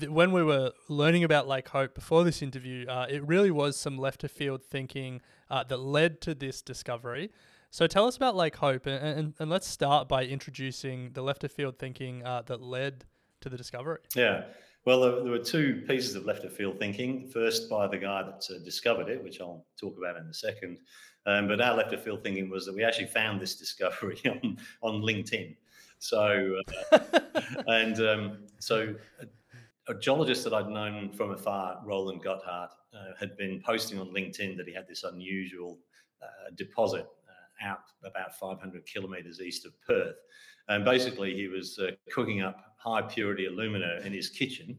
th- 0.00 0.10
when 0.10 0.32
we 0.32 0.42
were 0.42 0.72
learning 0.88 1.24
about 1.24 1.48
Lake 1.48 1.68
Hope 1.68 1.94
before 1.94 2.24
this 2.24 2.42
interview, 2.42 2.86
uh, 2.86 3.06
it 3.08 3.26
really 3.26 3.50
was 3.50 3.76
some 3.76 3.98
left 3.98 4.24
of 4.24 4.30
field 4.30 4.62
thinking 4.62 5.20
uh, 5.50 5.64
that 5.64 5.78
led 5.78 6.20
to 6.22 6.34
this 6.34 6.62
discovery. 6.62 7.30
So 7.70 7.86
tell 7.86 8.06
us 8.06 8.16
about 8.16 8.34
Lake 8.34 8.56
Hope, 8.56 8.86
and, 8.86 9.04
and, 9.04 9.34
and 9.38 9.50
let's 9.50 9.66
start 9.66 10.08
by 10.08 10.24
introducing 10.24 11.12
the 11.12 11.22
left 11.22 11.44
of 11.44 11.52
field 11.52 11.78
thinking 11.78 12.24
uh, 12.24 12.42
that 12.46 12.60
led 12.60 13.04
to 13.40 13.48
the 13.48 13.56
discovery. 13.56 14.00
Yeah. 14.14 14.44
Well, 14.86 15.22
there 15.22 15.30
were 15.30 15.38
two 15.38 15.84
pieces 15.86 16.14
of 16.14 16.24
left 16.24 16.42
of 16.44 16.54
field 16.54 16.78
thinking. 16.78 17.28
First, 17.28 17.68
by 17.68 17.86
the 17.86 17.98
guy 17.98 18.22
that 18.22 18.44
uh, 18.50 18.58
discovered 18.64 19.08
it, 19.08 19.22
which 19.22 19.40
I'll 19.40 19.66
talk 19.78 19.96
about 19.98 20.16
in 20.16 20.26
a 20.26 20.34
second. 20.34 20.78
Um, 21.26 21.48
but 21.48 21.60
our 21.60 21.76
left 21.76 21.92
of 21.92 22.02
field 22.02 22.24
thinking 22.24 22.48
was 22.48 22.64
that 22.64 22.74
we 22.74 22.82
actually 22.82 23.06
found 23.06 23.40
this 23.40 23.56
discovery 23.56 24.18
on, 24.26 24.56
on 24.82 25.02
LinkedIn. 25.02 25.54
So, 25.98 26.56
uh, 26.92 26.98
and 27.66 28.00
um, 28.00 28.38
so 28.58 28.94
a 29.90 29.94
geologist 29.94 30.44
that 30.44 30.54
I'd 30.54 30.68
known 30.68 31.10
from 31.12 31.32
afar, 31.32 31.80
Roland 31.84 32.22
Gotthard, 32.22 32.68
uh, 32.94 33.12
had 33.18 33.36
been 33.36 33.60
posting 33.66 33.98
on 33.98 34.08
LinkedIn 34.08 34.56
that 34.56 34.66
he 34.66 34.72
had 34.72 34.86
this 34.86 35.02
unusual 35.02 35.78
uh, 36.22 36.50
deposit 36.54 37.06
uh, 37.28 37.68
out 37.68 37.80
about 38.04 38.38
500 38.38 38.86
kilometers 38.86 39.40
east 39.40 39.66
of 39.66 39.72
Perth. 39.86 40.16
And 40.68 40.84
basically, 40.84 41.34
he 41.34 41.48
was 41.48 41.78
uh, 41.80 41.90
cooking 42.12 42.40
up 42.40 42.76
high 42.76 43.02
purity 43.02 43.46
alumina 43.46 43.98
in 44.04 44.12
his 44.12 44.30
kitchen 44.30 44.78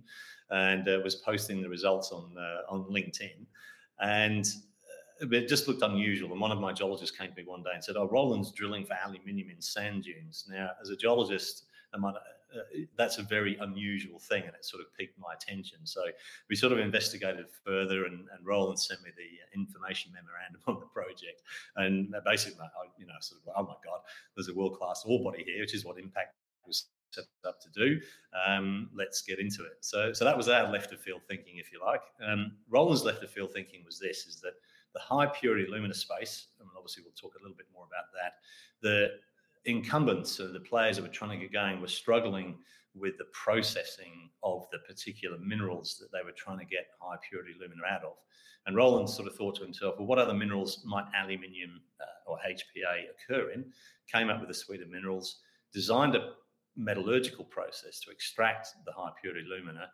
and 0.49 0.87
uh, 0.87 0.99
was 1.03 1.15
posting 1.15 1.61
the 1.61 1.69
results 1.69 2.11
on, 2.11 2.33
uh, 2.37 2.73
on 2.73 2.83
LinkedIn. 2.85 3.45
And 3.99 4.47
it 5.19 5.47
just 5.47 5.67
looked 5.67 5.81
unusual. 5.81 6.31
And 6.31 6.39
one 6.39 6.51
of 6.51 6.59
my 6.59 6.71
geologists 6.71 7.15
came 7.15 7.29
to 7.29 7.35
me 7.35 7.43
one 7.45 7.63
day 7.63 7.71
and 7.73 7.83
said, 7.83 7.95
Oh, 7.97 8.07
Roland's 8.07 8.51
drilling 8.51 8.85
for 8.85 8.97
aluminium 9.05 9.49
in 9.49 9.61
sand 9.61 10.03
dunes. 10.03 10.45
Now, 10.49 10.71
as 10.81 10.89
a 10.89 10.95
geologist, 10.95 11.65
uh, 12.55 12.79
that's 12.97 13.17
a 13.17 13.23
very 13.23 13.57
unusual 13.61 14.19
thing, 14.19 14.43
and 14.43 14.53
it 14.53 14.65
sort 14.65 14.81
of 14.81 14.87
piqued 14.97 15.17
my 15.19 15.33
attention. 15.33 15.79
So 15.83 16.01
we 16.49 16.55
sort 16.55 16.73
of 16.73 16.79
investigated 16.79 17.45
further, 17.65 18.05
and, 18.05 18.27
and 18.35 18.45
Roland 18.45 18.79
sent 18.79 19.01
me 19.03 19.11
the 19.15 19.59
information 19.59 20.11
memorandum 20.13 20.61
on 20.67 20.79
the 20.79 20.87
project, 20.87 21.43
and 21.75 22.13
basically, 22.25 22.59
I, 22.61 22.87
you 22.97 23.05
know, 23.05 23.13
sort 23.21 23.41
of, 23.45 23.53
oh 23.55 23.63
my 23.63 23.75
god, 23.83 24.01
there's 24.35 24.49
a 24.49 24.53
world 24.53 24.77
class 24.77 25.03
ore 25.05 25.23
body 25.23 25.43
here, 25.43 25.61
which 25.61 25.73
is 25.73 25.85
what 25.85 25.97
Impact 25.97 26.35
was 26.65 26.85
set 27.11 27.25
up 27.45 27.59
to 27.61 27.69
do. 27.71 27.99
Um, 28.47 28.89
let's 28.95 29.21
get 29.21 29.39
into 29.39 29.63
it. 29.63 29.77
So, 29.81 30.13
so 30.13 30.25
that 30.25 30.35
was 30.35 30.47
our 30.47 30.71
left 30.71 30.91
of 30.93 31.01
field 31.01 31.21
thinking, 31.27 31.57
if 31.57 31.71
you 31.71 31.79
like. 31.85 32.01
Um, 32.25 32.53
Roland's 32.69 33.03
left 33.03 33.23
of 33.23 33.29
field 33.29 33.51
thinking 33.53 33.83
was 33.85 33.99
this: 33.99 34.25
is 34.25 34.39
that 34.41 34.53
the 34.93 34.99
high 34.99 35.27
purity 35.27 35.65
alumina 35.67 35.93
space, 35.93 36.47
and 36.59 36.69
obviously 36.75 37.03
we'll 37.03 37.13
talk 37.13 37.35
a 37.39 37.41
little 37.41 37.57
bit 37.57 37.67
more 37.73 37.85
about 37.85 38.11
that. 38.13 38.33
The 38.81 39.09
incumbents, 39.65 40.39
uh, 40.39 40.49
the 40.51 40.59
players 40.59 40.97
that 40.97 41.03
were 41.03 41.09
trying 41.09 41.31
to 41.31 41.45
get 41.45 41.53
going, 41.53 41.81
were 41.81 41.87
struggling 41.87 42.57
with 42.93 43.17
the 43.17 43.25
processing 43.31 44.29
of 44.43 44.65
the 44.71 44.79
particular 44.79 45.37
minerals 45.37 45.97
that 45.99 46.11
they 46.11 46.23
were 46.23 46.35
trying 46.35 46.59
to 46.59 46.65
get 46.65 46.87
high 46.99 47.15
purity 47.29 47.53
alumina 47.57 47.81
out 47.89 48.03
of. 48.03 48.13
And 48.65 48.75
Roland 48.75 49.09
sort 49.09 49.27
of 49.27 49.35
thought 49.35 49.55
to 49.55 49.63
himself, 49.63 49.95
well, 49.97 50.07
what 50.07 50.19
other 50.19 50.33
minerals 50.33 50.83
might 50.85 51.05
aluminium 51.17 51.81
uh, 51.99 52.29
or 52.29 52.37
HPA 52.47 53.05
occur 53.09 53.51
in? 53.51 53.65
Came 54.11 54.29
up 54.29 54.41
with 54.41 54.49
a 54.49 54.53
suite 54.53 54.81
of 54.81 54.89
minerals, 54.89 55.39
designed 55.73 56.15
a 56.15 56.33
metallurgical 56.75 57.45
process 57.45 57.99
to 58.01 58.11
extract 58.11 58.69
the 58.85 58.91
high 58.91 59.11
purity 59.21 59.45
alumina, 59.47 59.89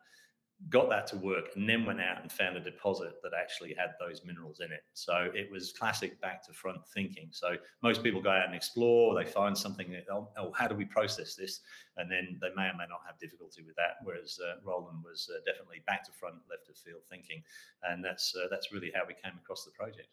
got 0.70 0.90
that 0.90 1.08
to 1.08 1.18
work, 1.18 1.50
and 1.56 1.70
then 1.70 1.86
went 1.86 2.02
out 2.02 2.22
and 2.22 2.32
found 2.32 2.58
a 2.58 2.60
deposit 2.60 3.14
that 3.24 3.32
actually 3.40 3.76
had 3.78 3.92
those 4.00 4.22
minerals 4.26 4.60
in 4.60 4.72
it. 4.72 4.82
So 4.94 5.30
it 5.34 5.52
was 5.52 5.72
classic 5.72 6.20
back 6.20 6.46
to 6.48 6.54
front 6.54 6.80
thinking. 6.94 7.30
So 7.32 7.56
most 7.84 8.04
people 8.04 8.22
go 8.22 8.32
out 8.32 8.46
and 8.46 8.56
explore, 8.56 9.16
they 9.16 9.30
find 9.30 9.58
something, 9.58 9.96
oh, 10.12 10.30
oh 10.38 10.52
how 10.56 10.68
do 10.68 10.76
we 10.76 10.86
process 10.86 11.36
this? 11.36 11.62
And 11.98 12.12
then 12.12 12.40
they 12.42 12.50
may 12.56 12.68
or 12.70 12.74
may 12.74 12.86
not 12.90 13.02
have 13.06 13.20
difficulty 13.20 13.64
with 13.64 13.76
that. 13.76 13.98
Whereas 14.04 14.40
uh, 14.44 14.60
Roland 14.64 15.04
was 15.04 15.30
uh, 15.32 15.40
definitely 15.46 15.84
back 15.86 16.04
to 16.06 16.12
front, 16.12 16.36
left 16.50 16.70
of 16.70 16.78
field 16.78 17.02
thinking, 17.10 17.44
and 17.84 18.04
that's 18.04 18.36
uh, 18.36 18.48
that's 18.50 18.72
really 18.72 18.92
how 18.94 19.02
we 19.08 19.14
came 19.14 19.38
across 19.42 19.64
the 19.64 19.72
project. 19.72 20.10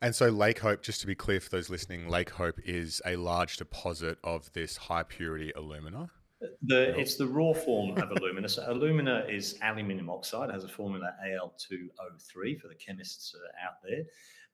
And 0.00 0.14
so, 0.14 0.28
Lake 0.28 0.58
Hope, 0.58 0.82
just 0.82 1.00
to 1.00 1.06
be 1.06 1.14
clear 1.14 1.40
for 1.40 1.48
those 1.48 1.70
listening, 1.70 2.08
Lake 2.08 2.30
Hope 2.30 2.58
is 2.64 3.00
a 3.06 3.16
large 3.16 3.56
deposit 3.56 4.18
of 4.22 4.52
this 4.52 4.76
high 4.76 5.04
purity 5.04 5.52
alumina. 5.56 6.10
The, 6.62 6.98
it's 6.98 7.16
the 7.16 7.26
raw 7.26 7.52
form 7.52 7.96
of 7.96 8.10
alumina. 8.16 8.48
So 8.48 8.64
alumina 8.70 9.24
is 9.28 9.58
aluminium 9.62 10.10
oxide, 10.10 10.50
It 10.50 10.54
has 10.54 10.64
a 10.64 10.68
formula 10.68 11.14
Al2O3 11.24 12.60
for 12.60 12.68
the 12.68 12.74
chemists 12.74 13.34
uh, 13.34 13.66
out 13.66 13.74
there. 13.82 14.04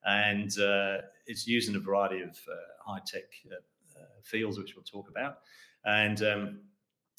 And 0.04 0.50
uh, 0.58 1.02
it's 1.26 1.46
used 1.46 1.68
in 1.68 1.76
a 1.76 1.80
variety 1.80 2.20
of 2.22 2.30
uh, 2.30 2.54
high 2.84 3.00
tech 3.06 3.24
uh, 3.50 4.00
uh, 4.00 4.04
fields, 4.22 4.58
which 4.58 4.74
we'll 4.74 4.84
talk 4.84 5.10
about. 5.10 5.38
And 5.84 6.22
um, 6.22 6.60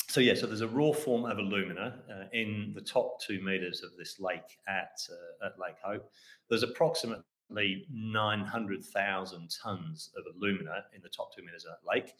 so, 0.07 0.19
yeah, 0.19 0.33
so 0.33 0.47
there's 0.47 0.61
a 0.61 0.67
raw 0.67 0.91
form 0.91 1.25
of 1.25 1.37
alumina 1.37 1.99
uh, 2.09 2.25
in 2.33 2.73
the 2.75 2.81
top 2.81 3.21
two 3.21 3.41
meters 3.41 3.83
of 3.83 3.91
this 3.97 4.19
lake 4.19 4.57
at, 4.67 4.99
at 5.45 5.59
Lake 5.59 5.75
Hope. 5.83 6.09
There's 6.49 6.63
approximately 6.63 7.85
900,000 7.91 9.49
tons 9.63 10.09
of 10.17 10.23
alumina 10.35 10.85
in 10.95 11.01
the 11.01 11.09
top 11.09 11.35
two 11.35 11.43
meters 11.43 11.65
of 11.65 11.71
that 11.71 11.89
lake. 11.89 12.13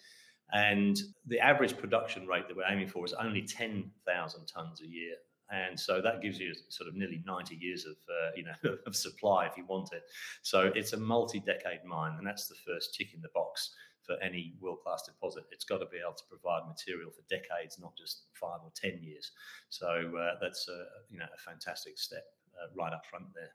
And 0.53 0.99
the 1.25 1.39
average 1.39 1.77
production 1.77 2.27
rate 2.27 2.47
that 2.47 2.57
we're 2.57 2.69
aiming 2.69 2.89
for 2.89 3.05
is 3.05 3.13
only 3.13 3.41
10,000 3.43 4.45
tons 4.45 4.81
a 4.81 4.87
year. 4.87 5.15
And 5.49 5.77
so 5.77 6.01
that 6.01 6.21
gives 6.21 6.39
you 6.39 6.53
sort 6.69 6.87
of 6.87 6.95
nearly 6.95 7.21
90 7.25 7.55
years 7.55 7.85
of, 7.85 7.97
uh, 8.09 8.31
you 8.35 8.43
know, 8.43 8.77
of 8.85 8.95
supply 8.95 9.45
if 9.45 9.57
you 9.57 9.65
want 9.65 9.91
it. 9.93 10.03
So 10.43 10.71
it's 10.75 10.93
a 10.93 10.97
multi-decade 10.97 11.83
mine, 11.85 12.15
and 12.17 12.25
that's 12.25 12.47
the 12.47 12.55
first 12.65 12.95
tick 12.95 13.13
in 13.13 13.21
the 13.21 13.29
box 13.33 13.71
for 14.01 14.15
any 14.21 14.55
world-class 14.59 15.03
deposit. 15.03 15.43
It's 15.51 15.65
got 15.65 15.77
to 15.79 15.85
be 15.85 15.97
able 15.97 16.15
to 16.15 16.23
provide 16.29 16.67
material 16.67 17.11
for 17.11 17.21
decades, 17.29 17.77
not 17.79 17.95
just 17.97 18.23
five 18.33 18.59
or 18.63 18.71
10 18.75 18.99
years. 19.01 19.31
So 19.69 19.87
uh, 19.87 20.35
that's 20.41 20.67
a, 20.69 20.85
you 21.09 21.19
know, 21.19 21.25
a 21.33 21.37
fantastic 21.37 21.99
step 21.99 22.23
uh, 22.55 22.67
right 22.75 22.93
up 22.93 23.05
front 23.05 23.25
there. 23.35 23.51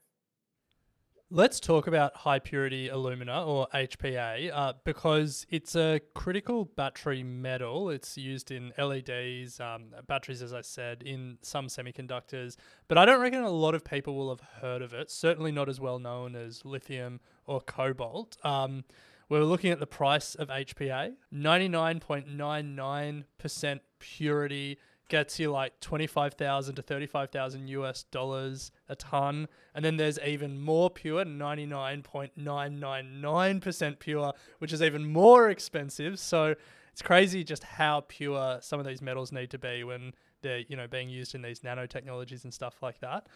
Let's 1.29 1.59
talk 1.59 1.89
about 1.89 2.19
high 2.19 2.39
purity 2.39 2.89
alumina 2.89 3.45
or 3.45 3.67
HPA 3.75 4.49
uh, 4.55 4.75
because 4.85 5.45
it's 5.51 5.75
a 5.75 6.01
critical 6.15 6.67
battery 6.67 7.25
metal. 7.25 7.91
It's 7.91 8.17
used 8.17 8.53
in 8.53 8.73
LEDs, 8.79 9.59
um, 9.59 9.87
batteries, 10.07 10.41
as 10.41 10.55
I 10.55 10.61
said, 10.61 11.03
in 11.03 11.39
some 11.43 11.67
semiconductors. 11.67 12.55
But 12.87 12.97
I 12.97 13.05
don't 13.05 13.21
reckon 13.21 13.43
a 13.43 13.51
lot 13.51 13.75
of 13.75 13.85
people 13.85 14.15
will 14.15 14.29
have 14.29 14.43
heard 14.61 14.83
of 14.83 14.95
it. 14.95 15.11
Certainly 15.11 15.51
not 15.51 15.69
as 15.69 15.81
well 15.81 15.99
known 15.99 16.37
as 16.37 16.65
lithium 16.65 17.19
or 17.45 17.61
cobalt. 17.61 18.37
Um, 18.45 18.85
we're 19.29 19.43
looking 19.43 19.73
at 19.73 19.81
the 19.81 19.87
price 19.89 20.37
of 20.37 20.47
HPA 20.47 21.15
99.99% 21.35 23.81
purity 23.99 24.79
gets 25.09 25.39
you 25.39 25.51
like 25.51 25.79
25,000 25.81 26.75
to 26.75 26.83
35,000 26.83 27.69
US 27.69 28.03
dollars 28.05 28.71
a 28.89 28.97
ton. 28.97 29.49
And 29.75 29.85
then 29.85 29.97
there's 29.97 30.19
even 30.25 30.61
more 30.61 30.91
pure, 30.91 31.25
99.999% 31.25 33.99
pure, 33.99 34.33
which 34.59 34.73
is 34.73 34.83
even 34.83 35.13
more 35.13 35.51
expensive. 35.51 36.19
So 36.19 36.55
it's 36.93 37.03
crazy 37.03 37.45
just 37.45 37.63
how 37.63 38.05
pure 38.09 38.59
some 38.63 38.81
of 38.81 38.87
these 38.87 39.03
metals 39.03 39.33
need 39.33 39.51
to 39.51 39.59
be 39.59 39.85
when 39.85 40.15
they're, 40.43 40.65
you 40.69 40.77
know, 40.77 40.87
being 40.87 41.09
used 41.09 41.35
in 41.35 41.43
these 41.43 41.61
nanotechnologies 41.61 42.45
and 42.45 42.53
stuff 42.53 42.83
like 42.83 43.01
that. 43.01 43.27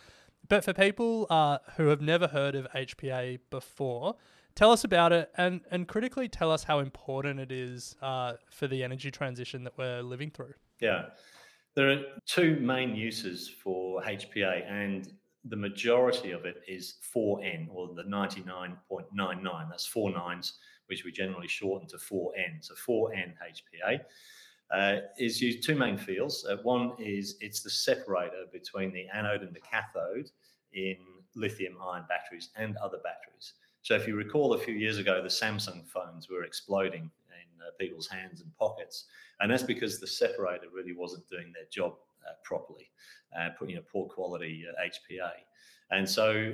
But 0.49 0.65
for 0.65 0.73
people 0.73 1.27
uh, 1.29 1.59
who 1.77 1.89
have 1.89 2.01
never 2.01 2.27
heard 2.27 2.55
of 2.55 2.67
HPA 2.75 3.39
before, 3.51 4.17
tell 4.55 4.73
us 4.73 4.85
about 4.85 5.13
it 5.13 5.31
and, 5.37 5.61
and 5.71 5.87
critically 5.87 6.29
tell 6.29 6.51
us 6.51 6.65
how 6.65 6.79
important 6.79 7.39
it 7.39 7.53
is 7.53 7.95
uh, 8.03 8.35
for 8.51 8.67
the 8.67 8.83
energy 8.83 9.11
transition 9.11 9.65
that 9.65 9.77
we're 9.77 10.03
living 10.03 10.31
through. 10.31 10.55
Yeah. 10.81 11.07
There 11.77 11.91
are 11.91 12.03
two 12.27 12.57
main 12.57 12.97
uses 12.97 13.49
for 13.49 14.03
HPA, 14.03 14.69
and 14.69 15.13
the 15.45 15.57
majority 15.57 16.33
of 16.33 16.45
it 16.45 16.63
is 16.67 16.97
4N 17.15 17.69
or 17.71 17.95
the 17.95 18.03
99.99. 18.03 19.71
That's 19.71 19.87
four 19.87 20.11
nines, 20.11 20.59
which 20.87 21.05
we 21.05 21.13
generally 21.13 21.49
shorten 21.49 21.89
to 21.89 21.97
4N. 21.97 22.63
So 22.63 22.75
4N 22.75 23.35
HPA 23.41 24.01
uh, 24.71 25.01
is 25.19 25.41
used 25.41 25.63
two 25.63 25.77
main 25.77 25.97
fields. 25.97 26.45
Uh, 26.49 26.57
one 26.63 26.93
is 26.99 27.37
it's 27.41 27.63
the 27.63 27.71
separator 27.71 28.45
between 28.53 28.93
the 28.93 29.07
anode 29.15 29.43
and 29.43 29.55
the 29.55 29.61
cathode 29.61 30.31
in 30.73 30.97
lithium 31.35 31.77
ion 31.83 32.05
batteries 32.09 32.51
and 32.57 32.77
other 32.79 32.99
batteries. 32.99 33.55
So 33.83 33.95
if 33.95 34.07
you 34.07 34.17
recall 34.17 34.55
a 34.55 34.59
few 34.59 34.75
years 34.75 34.99
ago, 34.99 35.23
the 35.23 35.29
Samsung 35.29 35.87
phones 35.87 36.29
were 36.29 36.45
exploding 36.45 37.03
in 37.05 37.11
uh, 37.67 37.71
people's 37.79 38.09
hands 38.09 38.41
and 38.41 38.55
pockets. 38.57 39.07
And 39.41 39.51
that's 39.51 39.63
because 39.63 39.99
the 39.99 40.07
separator 40.07 40.67
really 40.73 40.93
wasn't 40.93 41.29
doing 41.29 41.53
their 41.53 41.67
job 41.73 41.95
uh, 42.27 42.33
properly, 42.45 42.91
uh, 43.39 43.51
putting 43.59 43.77
a 43.77 43.83
poor 43.83 44.07
quality 44.09 44.65
uh, 44.69 44.83
HPA. 44.83 45.31
And 45.91 46.09
so, 46.09 46.53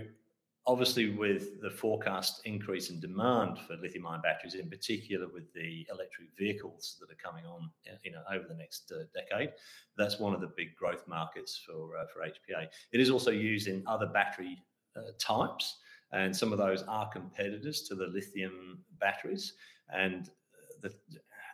obviously, 0.66 1.10
with 1.10 1.60
the 1.60 1.70
forecast 1.70 2.40
increase 2.44 2.90
in 2.90 3.00
demand 3.00 3.58
for 3.66 3.76
lithium 3.76 4.06
ion 4.06 4.20
batteries, 4.22 4.54
in 4.54 4.70
particular 4.70 5.26
with 5.28 5.52
the 5.52 5.86
electric 5.90 6.28
vehicles 6.38 6.96
that 7.00 7.10
are 7.10 7.18
coming 7.22 7.44
on 7.44 7.70
uh, 7.90 7.96
you 8.04 8.12
know, 8.12 8.22
over 8.32 8.46
the 8.48 8.54
next 8.54 8.92
uh, 8.92 9.04
decade, 9.14 9.50
that's 9.96 10.18
one 10.18 10.34
of 10.34 10.40
the 10.40 10.52
big 10.56 10.74
growth 10.76 11.06
markets 11.06 11.60
for, 11.66 11.96
uh, 11.96 12.04
for 12.12 12.20
HPA. 12.20 12.66
It 12.92 13.00
is 13.00 13.10
also 13.10 13.30
used 13.30 13.68
in 13.68 13.82
other 13.86 14.06
battery 14.06 14.58
types. 15.18 15.76
And 16.12 16.34
some 16.34 16.52
of 16.52 16.58
those 16.58 16.82
are 16.84 17.08
competitors 17.08 17.82
to 17.82 17.94
the 17.94 18.06
lithium 18.06 18.78
batteries. 19.00 19.54
And 19.92 20.30
the, 20.82 20.94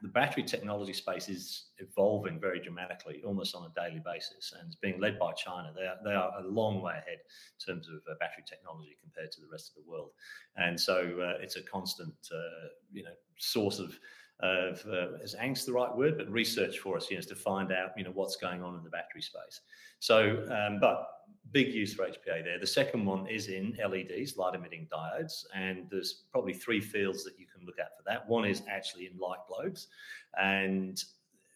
the 0.02 0.08
battery 0.08 0.42
technology 0.42 0.92
space 0.92 1.28
is 1.28 1.66
evolving 1.78 2.40
very 2.40 2.60
dramatically, 2.60 3.22
almost 3.24 3.54
on 3.54 3.70
a 3.70 3.80
daily 3.80 4.02
basis, 4.04 4.52
and 4.58 4.66
it's 4.66 4.76
being 4.76 5.00
led 5.00 5.18
by 5.18 5.32
China. 5.32 5.72
They 5.74 5.86
are, 5.86 5.96
they 6.04 6.14
are 6.14 6.32
a 6.40 6.48
long 6.48 6.82
way 6.82 6.92
ahead 6.92 7.18
in 7.18 7.74
terms 7.74 7.88
of 7.88 7.96
uh, 8.10 8.14
battery 8.18 8.44
technology 8.48 8.96
compared 9.00 9.32
to 9.32 9.40
the 9.40 9.48
rest 9.50 9.70
of 9.70 9.84
the 9.84 9.90
world, 9.90 10.10
and 10.56 10.78
so 10.78 10.94
uh, 11.20 11.42
it's 11.42 11.56
a 11.56 11.62
constant, 11.62 12.14
uh, 12.32 12.68
you 12.92 13.04
know, 13.04 13.14
source 13.38 13.78
of 13.78 13.98
of 14.40 14.84
uh, 14.86 15.14
is 15.22 15.36
angst 15.40 15.66
the 15.66 15.72
right 15.72 15.94
word, 15.94 16.18
but 16.18 16.30
research 16.30 16.78
for 16.78 16.96
us, 16.96 17.10
you 17.10 17.16
know, 17.16 17.22
to 17.22 17.34
find 17.34 17.72
out, 17.72 17.90
you 17.96 18.04
know, 18.04 18.10
what's 18.10 18.36
going 18.36 18.62
on 18.62 18.76
in 18.76 18.82
the 18.82 18.90
battery 18.90 19.22
space. 19.22 19.60
So, 20.00 20.44
um, 20.50 20.80
but 20.80 21.06
big 21.52 21.72
use 21.72 21.94
for 21.94 22.04
HPA 22.04 22.44
there. 22.44 22.58
The 22.58 22.66
second 22.66 23.04
one 23.04 23.26
is 23.26 23.48
in 23.48 23.76
LEDs, 23.78 24.36
light 24.36 24.54
emitting 24.54 24.88
diodes, 24.92 25.44
and 25.54 25.86
there's 25.90 26.24
probably 26.32 26.54
three 26.54 26.80
fields 26.80 27.24
that 27.24 27.38
you 27.38 27.46
can 27.46 27.64
look 27.66 27.78
at 27.78 27.96
for 27.96 28.02
that. 28.06 28.28
One 28.28 28.44
is 28.44 28.62
actually 28.68 29.06
in 29.06 29.18
light 29.18 29.38
globes, 29.48 29.88
and 30.40 31.02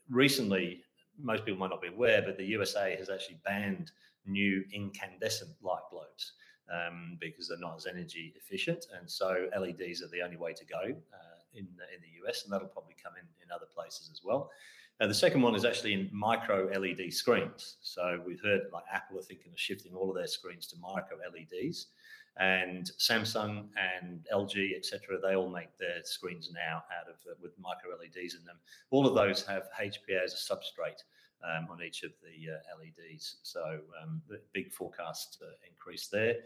recently, 0.08 0.82
most 1.20 1.44
people 1.44 1.58
might 1.58 1.70
not 1.70 1.82
be 1.82 1.88
aware, 1.88 2.22
but 2.22 2.36
the 2.36 2.44
USA 2.44 2.94
has 2.96 3.08
actually 3.08 3.38
banned 3.44 3.90
new 4.26 4.62
incandescent 4.72 5.50
light 5.62 5.82
globes 5.90 6.32
um, 6.70 7.16
because 7.20 7.48
they're 7.48 7.58
not 7.58 7.76
as 7.76 7.86
energy 7.86 8.34
efficient, 8.36 8.86
and 8.98 9.10
so 9.10 9.48
LEDs 9.58 10.02
are 10.02 10.08
the 10.08 10.22
only 10.22 10.36
way 10.36 10.52
to 10.52 10.64
go 10.64 10.82
uh, 10.82 11.35
in 11.56 11.64
in 11.64 12.00
the 12.00 12.26
US, 12.26 12.44
and 12.44 12.52
that'll 12.52 12.68
probably 12.68 12.96
come 13.02 13.14
in 13.20 13.26
in 13.42 13.50
other 13.50 13.66
places 13.74 14.10
as 14.12 14.22
well. 14.24 14.50
And 15.00 15.10
the 15.10 15.14
second 15.14 15.42
one 15.42 15.54
is 15.54 15.64
actually 15.64 15.92
in 15.92 16.08
micro 16.10 16.70
LED 16.78 17.12
screens. 17.12 17.76
So 17.82 18.22
we've 18.26 18.40
heard 18.42 18.62
like 18.72 18.84
Apple 18.90 19.18
are 19.18 19.22
thinking 19.22 19.52
of 19.52 19.58
shifting 19.58 19.94
all 19.94 20.08
of 20.08 20.16
their 20.16 20.26
screens 20.26 20.66
to 20.68 20.76
micro 20.78 21.18
LEDs, 21.18 21.88
and 22.38 22.90
Samsung 22.98 23.68
and 23.76 24.24
LG, 24.32 24.76
etc. 24.76 25.18
They 25.22 25.36
all 25.36 25.48
make 25.48 25.76
their 25.78 26.00
screens 26.04 26.50
now 26.52 26.82
out 26.98 27.08
of 27.08 27.16
uh, 27.30 27.34
with 27.40 27.52
micro 27.58 27.90
LEDs 27.98 28.34
in 28.34 28.44
them. 28.44 28.56
All 28.90 29.06
of 29.06 29.14
those 29.14 29.44
have 29.46 29.68
HPA 29.80 30.24
as 30.24 30.34
a 30.34 30.54
substrate 30.54 31.02
um, 31.44 31.68
on 31.70 31.82
each 31.82 32.02
of 32.02 32.12
the 32.22 32.52
uh, 32.52 32.58
LEDs. 32.78 33.36
So 33.42 33.80
um, 34.02 34.20
the 34.28 34.40
big 34.52 34.72
forecast 34.72 35.38
uh, 35.42 35.52
increase 35.68 36.08
there. 36.08 36.36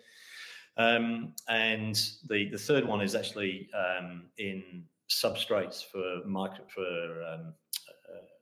Um, 0.76 1.34
and 1.48 2.00
the, 2.28 2.48
the 2.50 2.58
third 2.58 2.84
one 2.84 3.00
is 3.00 3.14
actually 3.14 3.68
um, 3.74 4.26
in 4.38 4.84
substrates 5.10 5.84
for 5.84 6.26
micro 6.26 6.64
for 6.72 7.22
um, 7.32 7.52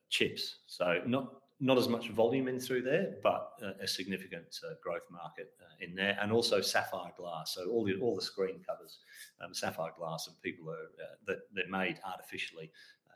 chips. 0.08 0.58
So 0.66 1.00
not 1.06 1.34
not 1.60 1.76
as 1.76 1.88
much 1.88 2.10
volume 2.10 2.46
in 2.46 2.60
through 2.60 2.82
there, 2.82 3.16
but 3.20 3.50
a, 3.62 3.82
a 3.82 3.88
significant 3.88 4.60
uh, 4.64 4.74
growth 4.80 5.02
market 5.10 5.54
uh, 5.60 5.84
in 5.84 5.92
there, 5.94 6.16
and 6.22 6.30
also 6.30 6.60
sapphire 6.60 7.12
glass. 7.16 7.54
So 7.54 7.68
all 7.70 7.84
the 7.84 7.94
all 8.00 8.14
the 8.14 8.22
screen 8.22 8.60
covers 8.66 8.98
um, 9.44 9.52
sapphire 9.52 9.92
glass, 9.98 10.28
and 10.28 10.40
people 10.40 10.70
are 10.70 10.74
uh, 10.74 11.16
that 11.26 11.38
they're 11.52 11.68
made 11.68 11.98
artificially 12.04 12.70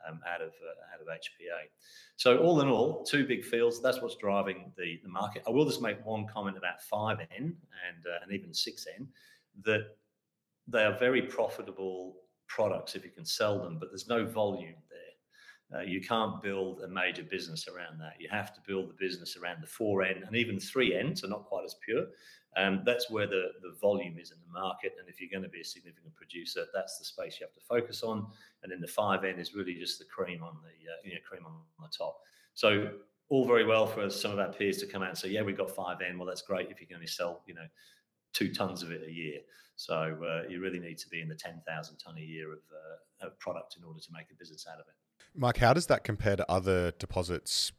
um, 0.07 0.19
out 0.27 0.41
of 0.41 0.49
uh, 0.49 0.93
out 0.93 1.01
of 1.01 1.07
HPA. 1.07 1.69
So 2.17 2.37
all 2.39 2.59
in 2.61 2.67
all, 2.67 3.03
two 3.03 3.25
big 3.25 3.45
fields. 3.45 3.81
That's 3.81 4.01
what's 4.01 4.15
driving 4.17 4.71
the, 4.77 4.99
the 5.03 5.09
market. 5.09 5.43
I 5.47 5.51
will 5.51 5.65
just 5.65 5.81
make 5.81 6.05
one 6.05 6.25
comment 6.27 6.57
about 6.57 6.75
5N 6.91 7.27
and 7.37 7.55
uh, 8.05 8.23
and 8.23 8.31
even 8.31 8.51
6N 8.51 9.07
that 9.63 9.95
they 10.67 10.83
are 10.83 10.97
very 10.97 11.21
profitable 11.21 12.15
products 12.53 12.95
if 12.95 13.03
you 13.03 13.09
can 13.09 13.25
sell 13.25 13.59
them, 13.59 13.77
but 13.79 13.89
there's 13.89 14.07
no 14.07 14.25
volume 14.25 14.75
there. 14.89 15.79
Uh, 15.79 15.83
you 15.83 15.99
can't 15.99 16.41
build 16.43 16.81
a 16.81 16.87
major 16.87 17.23
business 17.23 17.67
around 17.67 17.99
that. 17.99 18.13
You 18.19 18.29
have 18.29 18.53
to 18.53 18.61
build 18.67 18.89
the 18.89 18.93
business 18.93 19.35
around 19.37 19.61
the 19.61 19.67
4N 19.67 20.27
and 20.27 20.35
even 20.35 20.57
3N, 20.57 21.17
so 21.17 21.27
not 21.27 21.45
quite 21.45 21.65
as 21.65 21.75
pure. 21.83 22.05
Um, 22.55 22.83
that's 22.85 23.09
where 23.09 23.25
the, 23.25 23.47
the 23.63 23.75
volume 23.81 24.19
is 24.19 24.29
in 24.29 24.37
the 24.45 24.53
market. 24.53 24.93
And 24.99 25.09
if 25.09 25.19
you're 25.19 25.31
going 25.31 25.41
to 25.41 25.49
be 25.49 25.61
a 25.61 25.65
significant 25.65 26.13
producer, 26.13 26.65
that's 26.75 26.99
the 26.99 27.05
space 27.05 27.39
you 27.39 27.47
have 27.47 27.53
to 27.55 27.65
focus 27.67 28.03
on. 28.03 28.27
And 28.61 28.71
then 28.71 28.79
the 28.79 28.87
5N 28.87 29.39
is 29.39 29.55
really 29.55 29.73
just 29.73 29.97
the 29.97 30.05
cream 30.05 30.43
on 30.43 30.57
the 30.61 30.91
uh, 30.91 30.95
you 31.03 31.13
know, 31.13 31.19
cream 31.27 31.43
on 31.47 31.53
the 31.81 31.89
top. 31.97 32.19
So 32.53 32.91
all 33.29 33.47
very 33.47 33.65
well 33.65 33.87
for 33.87 34.07
some 34.11 34.31
of 34.31 34.37
our 34.37 34.53
peers 34.53 34.77
to 34.77 34.85
come 34.85 35.01
out 35.01 35.09
and 35.09 35.17
say, 35.17 35.29
yeah, 35.29 35.41
we've 35.41 35.57
got 35.57 35.69
5N. 35.69 36.17
Well, 36.17 36.27
that's 36.27 36.43
great 36.43 36.69
if 36.69 36.79
you 36.79 36.85
can 36.85 36.97
only 36.97 37.07
sell, 37.07 37.41
you 37.47 37.55
know, 37.55 37.65
two 38.33 38.53
tons 38.53 38.83
of 38.83 38.91
it 38.91 39.03
a 39.07 39.11
year. 39.11 39.39
So 39.75 39.95
uh, 39.95 40.47
you 40.49 40.61
really 40.61 40.79
need 40.79 40.97
to 40.99 41.09
be 41.09 41.21
in 41.21 41.27
the 41.27 41.35
10,000 41.35 41.97
ton 41.97 42.15
a 42.17 42.21
year 42.21 42.51
of, 42.51 42.59
uh, 42.71 43.27
of 43.27 43.39
product 43.39 43.75
in 43.77 43.83
order 43.83 43.99
to 43.99 44.07
make 44.11 44.27
a 44.31 44.35
business 44.35 44.65
out 44.71 44.79
of 44.79 44.85
it. 44.87 44.93
Mike, 45.35 45.57
how 45.57 45.73
does 45.73 45.87
that 45.87 46.03
compare 46.03 46.35
to 46.35 46.51
other 46.51 46.91
deposits 46.99 47.71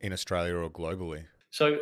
in 0.00 0.12
Australia 0.12 0.54
or 0.54 0.70
globally? 0.70 1.24
So 1.50 1.78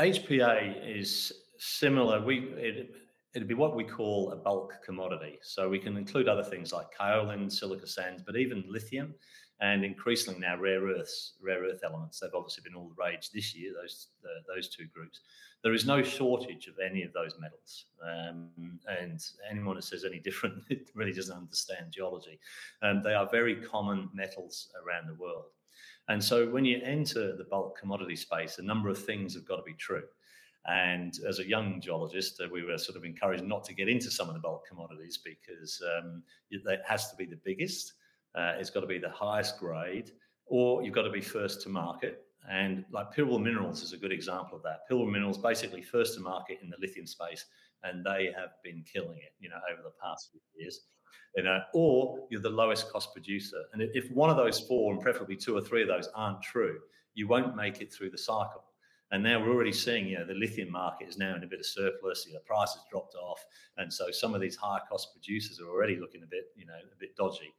HPA 0.00 0.98
is 1.00 1.32
similar. 1.58 2.22
We 2.22 2.52
it, 2.56 2.94
it'd 3.34 3.48
be 3.48 3.54
what 3.54 3.74
we 3.74 3.84
call 3.84 4.32
a 4.32 4.36
bulk 4.36 4.74
commodity. 4.84 5.38
So 5.42 5.68
we 5.68 5.78
can 5.78 5.96
include 5.96 6.28
other 6.28 6.44
things 6.44 6.72
like 6.72 6.86
kaolin, 6.98 7.50
silica 7.50 7.86
sands, 7.86 8.22
but 8.24 8.36
even 8.36 8.64
lithium, 8.68 9.14
and 9.62 9.84
increasingly 9.84 10.40
now 10.40 10.58
rare 10.58 10.82
earths, 10.82 11.34
rare 11.40 11.62
earth 11.62 11.80
elements. 11.84 12.18
They've 12.18 12.34
obviously 12.34 12.64
been 12.64 12.74
all 12.74 12.88
the 12.88 13.02
rage 13.02 13.30
this 13.30 13.54
year. 13.54 13.72
Those 13.80 14.08
uh, 14.24 14.42
those 14.54 14.68
two 14.68 14.86
groups. 14.92 15.20
There 15.62 15.72
is 15.72 15.86
no 15.86 16.02
shortage 16.02 16.66
of 16.66 16.74
any 16.84 17.04
of 17.04 17.12
those 17.12 17.36
metals, 17.40 17.86
um, 18.02 18.50
and 18.88 19.24
anyone 19.48 19.76
who 19.76 19.82
says 19.82 20.04
any 20.04 20.18
different 20.18 20.64
really 20.94 21.12
doesn't 21.12 21.36
understand 21.36 21.92
geology. 21.92 22.40
Um, 22.82 23.02
they 23.02 23.14
are 23.14 23.28
very 23.30 23.56
common 23.56 24.10
metals 24.12 24.68
around 24.84 25.06
the 25.06 25.14
world. 25.14 25.44
And 26.08 26.22
so 26.22 26.48
when 26.48 26.64
you 26.64 26.80
enter 26.82 27.36
the 27.36 27.44
bulk 27.44 27.78
commodity 27.78 28.16
space, 28.16 28.58
a 28.58 28.62
number 28.62 28.88
of 28.88 28.98
things 28.98 29.34
have 29.34 29.46
got 29.46 29.56
to 29.56 29.62
be 29.62 29.74
true. 29.74 30.02
And 30.66 31.16
as 31.28 31.38
a 31.38 31.48
young 31.48 31.80
geologist, 31.80 32.40
uh, 32.40 32.48
we 32.52 32.64
were 32.64 32.78
sort 32.78 32.96
of 32.96 33.04
encouraged 33.04 33.44
not 33.44 33.64
to 33.64 33.74
get 33.74 33.88
into 33.88 34.10
some 34.10 34.28
of 34.28 34.34
the 34.34 34.40
bulk 34.40 34.66
commodities 34.68 35.18
because 35.24 35.80
um, 35.96 36.22
it, 36.50 36.62
it, 36.66 36.82
has 36.86 37.10
to 37.10 37.16
be 37.16 37.24
the 37.24 37.38
biggest, 37.44 37.94
uh, 38.34 38.54
it's 38.58 38.70
got 38.70 38.80
to 38.80 38.86
be 38.86 38.98
the 38.98 39.10
highest 39.10 39.58
grade, 39.58 40.12
or 40.46 40.82
you've 40.82 40.94
got 40.94 41.02
to 41.02 41.10
be 41.10 41.20
first 41.20 41.62
to 41.62 41.68
market. 41.68 42.24
And 42.50 42.84
like 42.90 43.14
Pilbara 43.14 43.40
Minerals 43.40 43.82
is 43.82 43.92
a 43.92 43.96
good 43.96 44.12
example 44.12 44.56
of 44.56 44.62
that. 44.64 44.80
Pilbara 44.90 45.10
Minerals 45.10 45.38
basically 45.38 45.82
first 45.82 46.14
to 46.14 46.20
market 46.20 46.58
in 46.62 46.70
the 46.70 46.76
lithium 46.80 47.06
space, 47.06 47.44
and 47.84 48.04
they 48.04 48.32
have 48.36 48.50
been 48.64 48.84
killing 48.90 49.18
it, 49.18 49.34
you 49.40 49.48
know, 49.48 49.60
over 49.72 49.82
the 49.82 49.92
past 50.02 50.30
few 50.32 50.40
years. 50.58 50.80
You 51.36 51.44
know, 51.44 51.60
or 51.72 52.26
you're 52.30 52.42
the 52.42 52.50
lowest 52.50 52.90
cost 52.90 53.12
producer. 53.14 53.62
And 53.72 53.82
if 53.82 54.10
one 54.10 54.28
of 54.28 54.36
those 54.36 54.60
four, 54.60 54.92
and 54.92 55.00
preferably 55.00 55.36
two 55.36 55.56
or 55.56 55.62
three 55.62 55.82
of 55.82 55.88
those, 55.88 56.08
aren't 56.14 56.42
true, 56.42 56.78
you 57.14 57.26
won't 57.26 57.56
make 57.56 57.80
it 57.80 57.92
through 57.92 58.10
the 58.10 58.18
cycle. 58.18 58.64
And 59.12 59.22
now 59.22 59.40
we're 59.40 59.52
already 59.52 59.72
seeing, 59.72 60.06
you 60.08 60.18
know, 60.18 60.24
the 60.26 60.34
lithium 60.34 60.70
market 60.70 61.08
is 61.08 61.18
now 61.18 61.36
in 61.36 61.44
a 61.44 61.46
bit 61.46 61.60
of 61.60 61.66
surplus. 61.66 62.24
You 62.26 62.32
know, 62.32 62.38
the 62.38 62.44
price 62.44 62.72
has 62.72 62.82
dropped 62.90 63.14
off, 63.14 63.44
and 63.76 63.92
so 63.92 64.10
some 64.10 64.34
of 64.34 64.40
these 64.40 64.56
higher 64.56 64.80
cost 64.88 65.12
producers 65.12 65.60
are 65.60 65.68
already 65.68 65.96
looking 65.96 66.22
a 66.22 66.26
bit, 66.26 66.46
you 66.56 66.64
know, 66.64 66.72
a 66.74 66.98
bit 66.98 67.14
dodgy. 67.14 67.52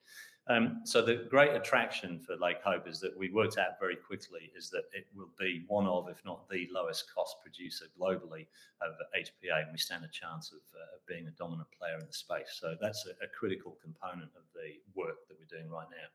Um, 0.48 0.82
so 0.84 1.02
the 1.02 1.26
great 1.30 1.56
attraction 1.56 2.20
for 2.20 2.36
Lake 2.36 2.62
Hope 2.64 2.86
is 2.88 3.00
that 3.00 3.18
we 3.18 3.30
worked 3.32 3.58
out 3.58 3.80
very 3.80 3.96
quickly 3.96 4.52
is 4.58 4.70
that 4.72 4.84
it 4.92 5.08
will 5.16 5.32
be 5.40 5.64
one 5.68 5.88
of, 5.88 6.10
if 6.10 6.18
not 6.26 6.50
the 6.50 6.68
lowest 6.72 7.06
cost 7.14 7.38
producer 7.42 7.86
globally 7.98 8.48
of 8.82 8.94
HPA, 9.18 9.64
and 9.64 9.72
we 9.72 9.78
stand 9.78 10.04
a 10.04 10.10
chance 10.10 10.52
of, 10.52 10.60
uh, 10.76 10.86
being 11.08 11.28
a 11.28 11.32
dominant 11.32 11.70
player 11.78 11.98
in 11.98 12.06
the 12.06 12.14
space. 12.14 12.60
So 12.60 12.76
that's 12.82 13.06
a, 13.06 13.12
a 13.24 13.28
critical 13.38 13.78
component 13.82 14.32
of 14.36 14.44
the 14.54 14.80
work 15.00 15.28
that 15.30 15.38
we're 15.40 15.58
doing 15.58 15.72
right 15.72 15.88
now. 15.90 16.08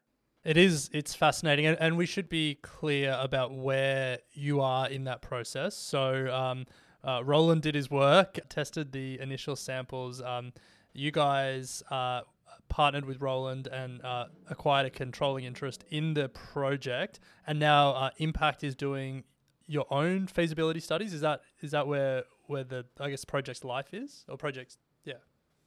It 0.45 0.57
is. 0.57 0.89
It's 0.93 1.15
fascinating, 1.15 1.67
and, 1.67 1.79
and 1.81 1.97
we 1.97 2.07
should 2.07 2.29
be 2.29 2.59
clear 2.63 3.17
about 3.21 3.53
where 3.53 4.19
you 4.33 4.61
are 4.61 4.89
in 4.89 5.05
that 5.05 5.21
process. 5.21 5.75
So, 5.75 6.33
um, 6.33 6.67
uh, 7.03 7.23
Roland 7.25 7.63
did 7.63 7.75
his 7.75 7.91
work, 7.91 8.39
tested 8.49 8.93
the 8.93 9.19
initial 9.21 9.57
samples. 9.57 10.23
Um, 10.23 10.53
you 10.93 11.11
guys 11.11 11.83
uh, 11.91 12.23
partnered 12.69 13.05
with 13.05 13.21
Roland 13.21 13.67
and 13.67 14.03
uh, 14.05 14.27
acquired 14.49 14.87
a 14.87 14.91
controlling 14.91 15.45
interest 15.45 15.85
in 15.91 16.15
the 16.15 16.29
project, 16.29 17.21
and 17.47 17.59
now 17.59 17.91
uh, 17.91 18.11
Impact 18.19 18.65
is 18.65 18.75
doing 18.75 19.25
your 19.67 19.87
own 19.91 20.27
feasibility 20.27 20.81
studies. 20.81 21.13
Is 21.13 21.21
that 21.21 21.43
is 21.61 21.71
that 21.73 21.87
where 21.87 22.25
where 22.47 22.65
the 22.65 22.87
I 22.99 23.11
guess 23.11 23.25
project's 23.25 23.65
life 23.65 23.93
is, 23.93 24.25
or 24.29 24.37
projects? 24.37 24.79
Yeah. 25.05 25.15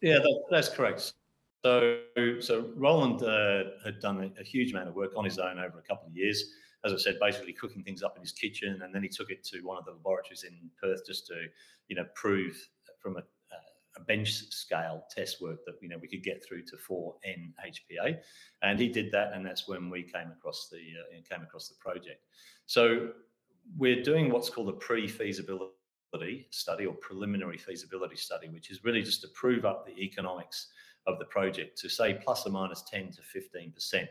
Yeah, 0.02 0.18
that, 0.18 0.42
that's 0.50 0.70
correct. 0.70 1.14
So, 1.64 2.00
so 2.40 2.72
Roland 2.76 3.22
uh, 3.22 3.72
had 3.86 4.00
done 4.00 4.34
a, 4.36 4.42
a, 4.42 4.44
huge 4.44 4.72
amount 4.72 4.90
of 4.90 4.96
work 4.96 5.12
on 5.16 5.24
his 5.24 5.38
own 5.38 5.60
over 5.60 5.78
a 5.78 5.84
couple 5.84 6.08
of 6.08 6.16
years. 6.16 6.44
As 6.84 6.92
I 6.92 6.98
said, 6.98 7.20
basically 7.20 7.54
cooking 7.54 7.84
things 7.84 8.02
up 8.02 8.16
in 8.16 8.24
his 8.24 8.32
kitchen, 8.32 8.82
and 8.82 8.96
then 8.96 9.04
he 9.04 9.10
took 9.10 9.30
it 9.30 9.44
to 9.46 9.60
one 9.60 9.78
of 9.78 9.86
the 9.86 9.92
laboratories 9.92 10.44
in 10.44 10.72
Perth 10.82 11.06
just 11.06 11.28
to, 11.28 11.36
you 11.88 11.96
know, 11.96 12.06
prove 12.16 12.58
from 13.00 13.18
a, 13.18 13.22
a 13.98 14.02
bench 14.02 14.32
scale 14.52 15.04
test 15.10 15.42
work 15.42 15.66
that 15.66 15.76
you 15.82 15.90
know 15.90 15.98
we 16.02 16.08
could 16.08 16.24
get 16.24 16.44
through 16.46 16.64
to 16.64 16.78
4N 16.78 17.54
HPA, 17.66 18.18
and 18.62 18.80
he 18.80 18.88
did 18.88 19.12
that, 19.12 19.34
and 19.34 19.46
that's 19.46 19.68
when 19.68 19.90
we 19.90 20.04
came 20.04 20.32
across 20.32 20.70
the 20.72 20.78
uh, 20.78 21.22
came 21.30 21.44
across 21.44 21.68
the 21.68 21.76
project. 21.80 22.24
So 22.66 23.10
we're 23.78 24.04
doing 24.04 24.32
what's 24.32 24.50
called 24.50 24.70
a 24.70 24.74
pre-feasibility 24.74 26.48
study 26.50 26.86
or 26.86 26.94
preliminary 26.96 27.58
feasibility 27.58 28.16
study, 28.16 28.50
which 28.50 28.72
is 28.72 28.84
really 28.84 29.02
just 29.02 29.22
to 29.22 29.28
prove 29.30 29.66
up 29.66 29.86
the 29.86 29.98
economics 30.02 30.68
of 31.08 31.20
the 31.20 31.26
project 31.26 31.78
to 31.80 31.90
say 31.90 32.20
plus 32.24 32.46
or 32.46 32.52
minus 32.52 32.84
10 32.90 33.12
to 33.12 33.22
15%. 33.22 34.08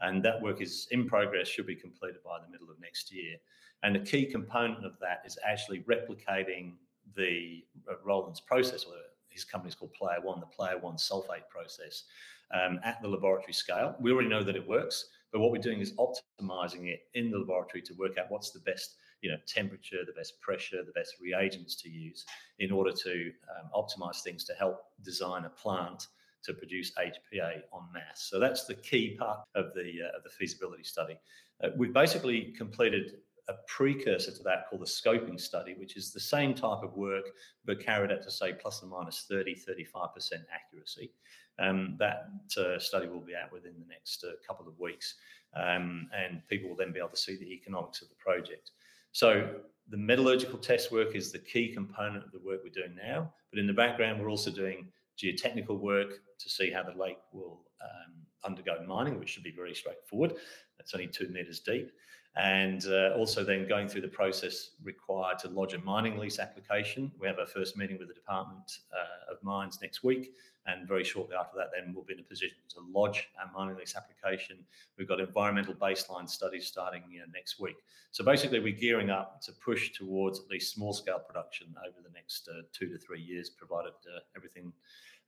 And 0.00 0.24
that 0.24 0.40
work 0.40 0.60
is 0.60 0.86
in 0.90 1.08
progress, 1.08 1.48
should 1.48 1.66
be 1.66 1.74
completed 1.74 2.22
by 2.24 2.38
the 2.38 2.50
middle 2.50 2.70
of 2.70 2.78
next 2.80 3.12
year. 3.12 3.36
And 3.82 3.96
a 3.96 4.00
key 4.00 4.26
component 4.26 4.84
of 4.84 4.92
that 5.00 5.22
is 5.24 5.38
actually 5.44 5.80
replicating 5.80 6.74
the 7.16 7.64
uh, 7.90 7.94
Roland's 8.04 8.40
process, 8.40 8.84
or 8.84 8.94
his 9.28 9.44
company 9.44 9.68
is 9.68 9.74
called 9.74 9.92
Playone, 10.00 10.40
the 10.40 10.46
Playone 10.46 10.96
sulfate 10.96 11.48
process 11.48 12.04
um, 12.52 12.80
at 12.84 13.00
the 13.02 13.08
laboratory 13.08 13.52
scale. 13.52 13.96
We 14.00 14.12
already 14.12 14.28
know 14.28 14.42
that 14.42 14.56
it 14.56 14.66
works, 14.66 15.06
but 15.32 15.40
what 15.40 15.52
we're 15.52 15.58
doing 15.62 15.80
is 15.80 15.92
optimizing 15.92 16.88
it 16.88 17.02
in 17.14 17.30
the 17.30 17.38
laboratory 17.38 17.82
to 17.82 17.94
work 17.94 18.18
out 18.18 18.26
what's 18.30 18.50
the 18.50 18.60
best 18.60 18.96
you 19.20 19.30
know 19.30 19.36
temperature 19.48 19.98
the 20.06 20.12
best 20.12 20.40
pressure 20.40 20.84
the 20.84 20.92
best 20.92 21.16
reagents 21.20 21.74
to 21.74 21.90
use 21.90 22.24
in 22.60 22.70
order 22.70 22.92
to 22.92 23.32
um, 23.50 23.68
optimize 23.74 24.22
things 24.22 24.44
to 24.44 24.54
help 24.54 24.84
design 25.02 25.44
a 25.44 25.50
plant 25.50 26.06
to 26.44 26.54
produce 26.54 26.92
HPA 26.92 27.62
on 27.72 27.88
mass. 27.92 28.28
So 28.30 28.38
that's 28.38 28.64
the 28.64 28.74
key 28.74 29.16
part 29.18 29.40
of 29.54 29.74
the 29.74 30.02
uh, 30.04 30.16
of 30.16 30.22
the 30.22 30.30
feasibility 30.30 30.84
study. 30.84 31.18
Uh, 31.62 31.70
we've 31.76 31.92
basically 31.92 32.54
completed 32.56 33.14
a 33.48 33.54
precursor 33.66 34.30
to 34.30 34.42
that 34.42 34.68
called 34.68 34.82
the 34.82 34.86
scoping 34.86 35.40
study, 35.40 35.74
which 35.78 35.96
is 35.96 36.12
the 36.12 36.20
same 36.20 36.54
type 36.54 36.82
of 36.82 36.94
work 36.94 37.24
but 37.64 37.84
carried 37.84 38.12
out 38.12 38.22
to 38.22 38.30
say 38.30 38.52
plus 38.52 38.82
or 38.82 38.86
minus 38.86 39.26
30, 39.28 39.54
35% 39.54 40.32
accuracy. 40.52 41.10
Um, 41.58 41.96
that 41.98 42.28
uh, 42.56 42.78
study 42.78 43.08
will 43.08 43.20
be 43.20 43.34
out 43.34 43.52
within 43.52 43.74
the 43.78 43.86
next 43.88 44.24
uh, 44.24 44.32
couple 44.46 44.68
of 44.68 44.78
weeks, 44.78 45.16
um, 45.56 46.08
and 46.16 46.40
people 46.48 46.68
will 46.68 46.76
then 46.76 46.92
be 46.92 47.00
able 47.00 47.08
to 47.08 47.16
see 47.16 47.36
the 47.36 47.52
economics 47.52 48.00
of 48.00 48.08
the 48.08 48.14
project. 48.14 48.70
So 49.10 49.56
the 49.88 49.96
metallurgical 49.96 50.58
test 50.58 50.92
work 50.92 51.16
is 51.16 51.32
the 51.32 51.38
key 51.40 51.72
component 51.72 52.24
of 52.24 52.30
the 52.30 52.38
work 52.38 52.60
we're 52.62 52.70
doing 52.70 52.94
now, 52.94 53.32
but 53.50 53.58
in 53.58 53.66
the 53.66 53.72
background, 53.72 54.20
we're 54.20 54.30
also 54.30 54.52
doing 54.52 54.86
geotechnical 55.20 55.80
work 55.80 56.20
to 56.38 56.48
see 56.48 56.70
how 56.70 56.84
the 56.84 56.96
lake 56.96 57.18
will 57.32 57.62
um, 57.82 58.14
undergo 58.44 58.84
mining, 58.86 59.18
which 59.18 59.30
should 59.30 59.42
be 59.42 59.50
very 59.50 59.74
straightforward. 59.74 60.34
It's 60.78 60.94
only 60.94 61.08
two 61.08 61.28
metres 61.28 61.60
deep. 61.60 61.90
And 62.38 62.86
uh, 62.86 63.14
also 63.16 63.42
then 63.42 63.66
going 63.66 63.88
through 63.88 64.02
the 64.02 64.08
process 64.08 64.70
required 64.84 65.40
to 65.40 65.48
lodge 65.48 65.74
a 65.74 65.78
mining 65.78 66.18
lease 66.18 66.38
application. 66.38 67.10
We 67.18 67.26
have 67.26 67.38
our 67.40 67.46
first 67.46 67.76
meeting 67.76 67.98
with 67.98 68.08
the 68.08 68.14
Department 68.14 68.78
uh, 68.92 69.32
of 69.32 69.42
Mines 69.42 69.80
next 69.82 70.04
week. 70.04 70.32
And 70.66 70.86
very 70.86 71.02
shortly 71.02 71.34
after 71.34 71.56
that, 71.56 71.70
then 71.74 71.94
we'll 71.94 72.04
be 72.04 72.12
in 72.12 72.20
a 72.20 72.22
position 72.22 72.58
to 72.74 72.80
lodge 72.92 73.28
our 73.40 73.50
mining 73.58 73.76
lease 73.76 73.96
application. 73.96 74.58
We've 74.98 75.08
got 75.08 75.18
environmental 75.18 75.74
baseline 75.74 76.28
studies 76.28 76.66
starting 76.66 77.02
you 77.10 77.20
know, 77.20 77.24
next 77.34 77.58
week. 77.58 77.76
So 78.10 78.22
basically, 78.22 78.60
we're 78.60 78.76
gearing 78.76 79.10
up 79.10 79.40
to 79.42 79.52
push 79.52 79.92
towards 79.92 80.40
at 80.40 80.48
least 80.48 80.74
small 80.74 80.92
scale 80.92 81.18
production 81.18 81.74
over 81.86 81.96
the 82.06 82.12
next 82.14 82.48
uh, 82.48 82.62
two 82.72 82.86
to 82.88 82.98
three 82.98 83.20
years, 83.20 83.50
provided 83.50 83.94
uh, 84.14 84.20
everything 84.36 84.72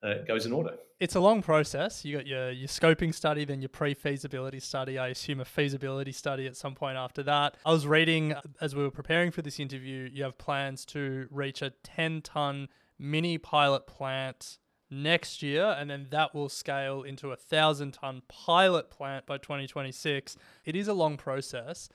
uh, 0.03 0.15
goes 0.27 0.47
in 0.47 0.53
order. 0.53 0.75
It's 0.99 1.15
a 1.15 1.21
long 1.21 1.43
process. 1.43 2.05
You 2.05 2.17
got 2.17 2.27
your 2.27 2.51
your 2.51 2.69
scoping 2.69 3.15
study, 3.15 3.45
then 3.45 3.61
your 3.63 3.71
pre-feasibility 3.71 4.61
study. 4.61 4.99
I 4.99 5.09
assume 5.09 5.41
a 5.41 5.45
feasibility 5.45 6.13
study 6.13 6.47
at 6.47 6.57
some 6.57 6.75
point 6.75 6.97
after 6.97 7.23
that. 7.23 7.57
I 7.65 7.73
was 7.73 7.87
reading 7.87 8.35
as 8.61 8.75
we 8.75 8.83
were 8.83 8.91
preparing 8.91 9.31
for 9.31 9.43
this 9.43 9.59
interview. 9.59 10.09
You 10.13 10.25
have 10.25 10.37
plans 10.37 10.85
to 10.87 11.27
reach 11.31 11.63
a 11.63 11.71
10 11.71 12.23
ton 12.23 12.69
mini 12.99 13.39
pilot 13.39 13.87
plant 13.87 14.59
next 14.91 15.43
year, 15.43 15.75
and 15.79 15.89
then 15.89 16.09
that 16.11 16.35
will 16.35 16.49
scale 16.49 17.03
into 17.03 17.33
a 17.33 17.37
thousand 17.37 17.93
ton 17.93 18.23
pilot 18.29 18.91
plant 18.91 19.25
by 19.27 19.39
2026. 19.39 20.37
It 20.65 20.77
is 20.77 20.89
a 20.89 20.93
long 20.95 21.17
process. 21.17 21.89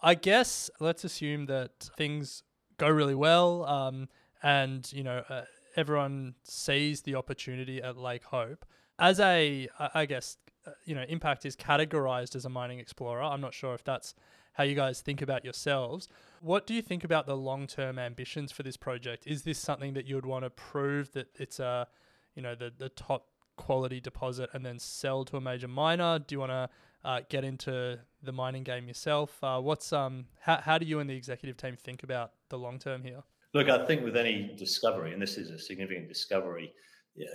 I 0.00 0.14
guess 0.14 0.70
let's 0.78 1.04
assume 1.04 1.46
that 1.46 1.90
things 1.96 2.42
go 2.76 2.88
really 2.88 3.14
well, 3.14 3.64
um, 3.64 4.08
and 4.42 4.90
you 4.92 5.02
know 5.02 5.24
uh, 5.28 5.42
everyone 5.76 6.34
sees 6.42 7.02
the 7.02 7.14
opportunity 7.14 7.82
at 7.82 7.96
Lake 7.96 8.24
Hope. 8.24 8.64
As 8.98 9.20
a, 9.20 9.68
I 9.94 10.06
guess, 10.06 10.38
uh, 10.66 10.70
you 10.84 10.94
know, 10.94 11.04
Impact 11.08 11.44
is 11.44 11.54
categorized 11.54 12.34
as 12.34 12.44
a 12.44 12.48
mining 12.48 12.78
explorer. 12.78 13.22
I'm 13.22 13.42
not 13.42 13.52
sure 13.52 13.74
if 13.74 13.84
that's 13.84 14.14
how 14.54 14.64
you 14.64 14.74
guys 14.74 15.02
think 15.02 15.20
about 15.20 15.44
yourselves. 15.44 16.08
What 16.40 16.66
do 16.66 16.72
you 16.72 16.80
think 16.80 17.04
about 17.04 17.26
the 17.26 17.36
long 17.36 17.66
term 17.66 17.98
ambitions 17.98 18.52
for 18.52 18.62
this 18.62 18.76
project? 18.76 19.26
Is 19.26 19.42
this 19.42 19.58
something 19.58 19.92
that 19.94 20.06
you 20.06 20.14
would 20.14 20.24
want 20.24 20.44
to 20.44 20.50
prove 20.50 21.12
that 21.12 21.28
it's 21.34 21.60
a, 21.60 21.86
you 22.34 22.42
know, 22.42 22.54
the, 22.54 22.72
the 22.76 22.88
top 22.88 23.26
quality 23.56 24.00
deposit 24.00 24.48
and 24.54 24.64
then 24.64 24.78
sell 24.78 25.24
to 25.26 25.36
a 25.36 25.40
major 25.40 25.68
miner? 25.68 26.18
Do 26.18 26.34
you 26.34 26.40
want 26.40 26.52
to 26.52 26.70
uh, 27.04 27.20
get 27.28 27.44
into 27.44 27.98
the 28.22 28.32
mining 28.32 28.62
game 28.62 28.88
yourself? 28.88 29.42
Uh, 29.42 29.60
what's 29.60 29.92
um, 29.92 30.24
how, 30.40 30.56
how 30.62 30.78
do 30.78 30.86
you 30.86 31.00
and 31.00 31.10
the 31.10 31.16
executive 31.16 31.58
team 31.58 31.76
think 31.76 32.02
about 32.02 32.32
the 32.48 32.58
long 32.58 32.78
term 32.78 33.02
here? 33.02 33.22
Look, 33.56 33.70
I 33.70 33.86
think 33.86 34.04
with 34.04 34.18
any 34.18 34.54
discovery, 34.58 35.14
and 35.14 35.22
this 35.22 35.38
is 35.38 35.48
a 35.48 35.58
significant 35.58 36.08
discovery, 36.08 36.74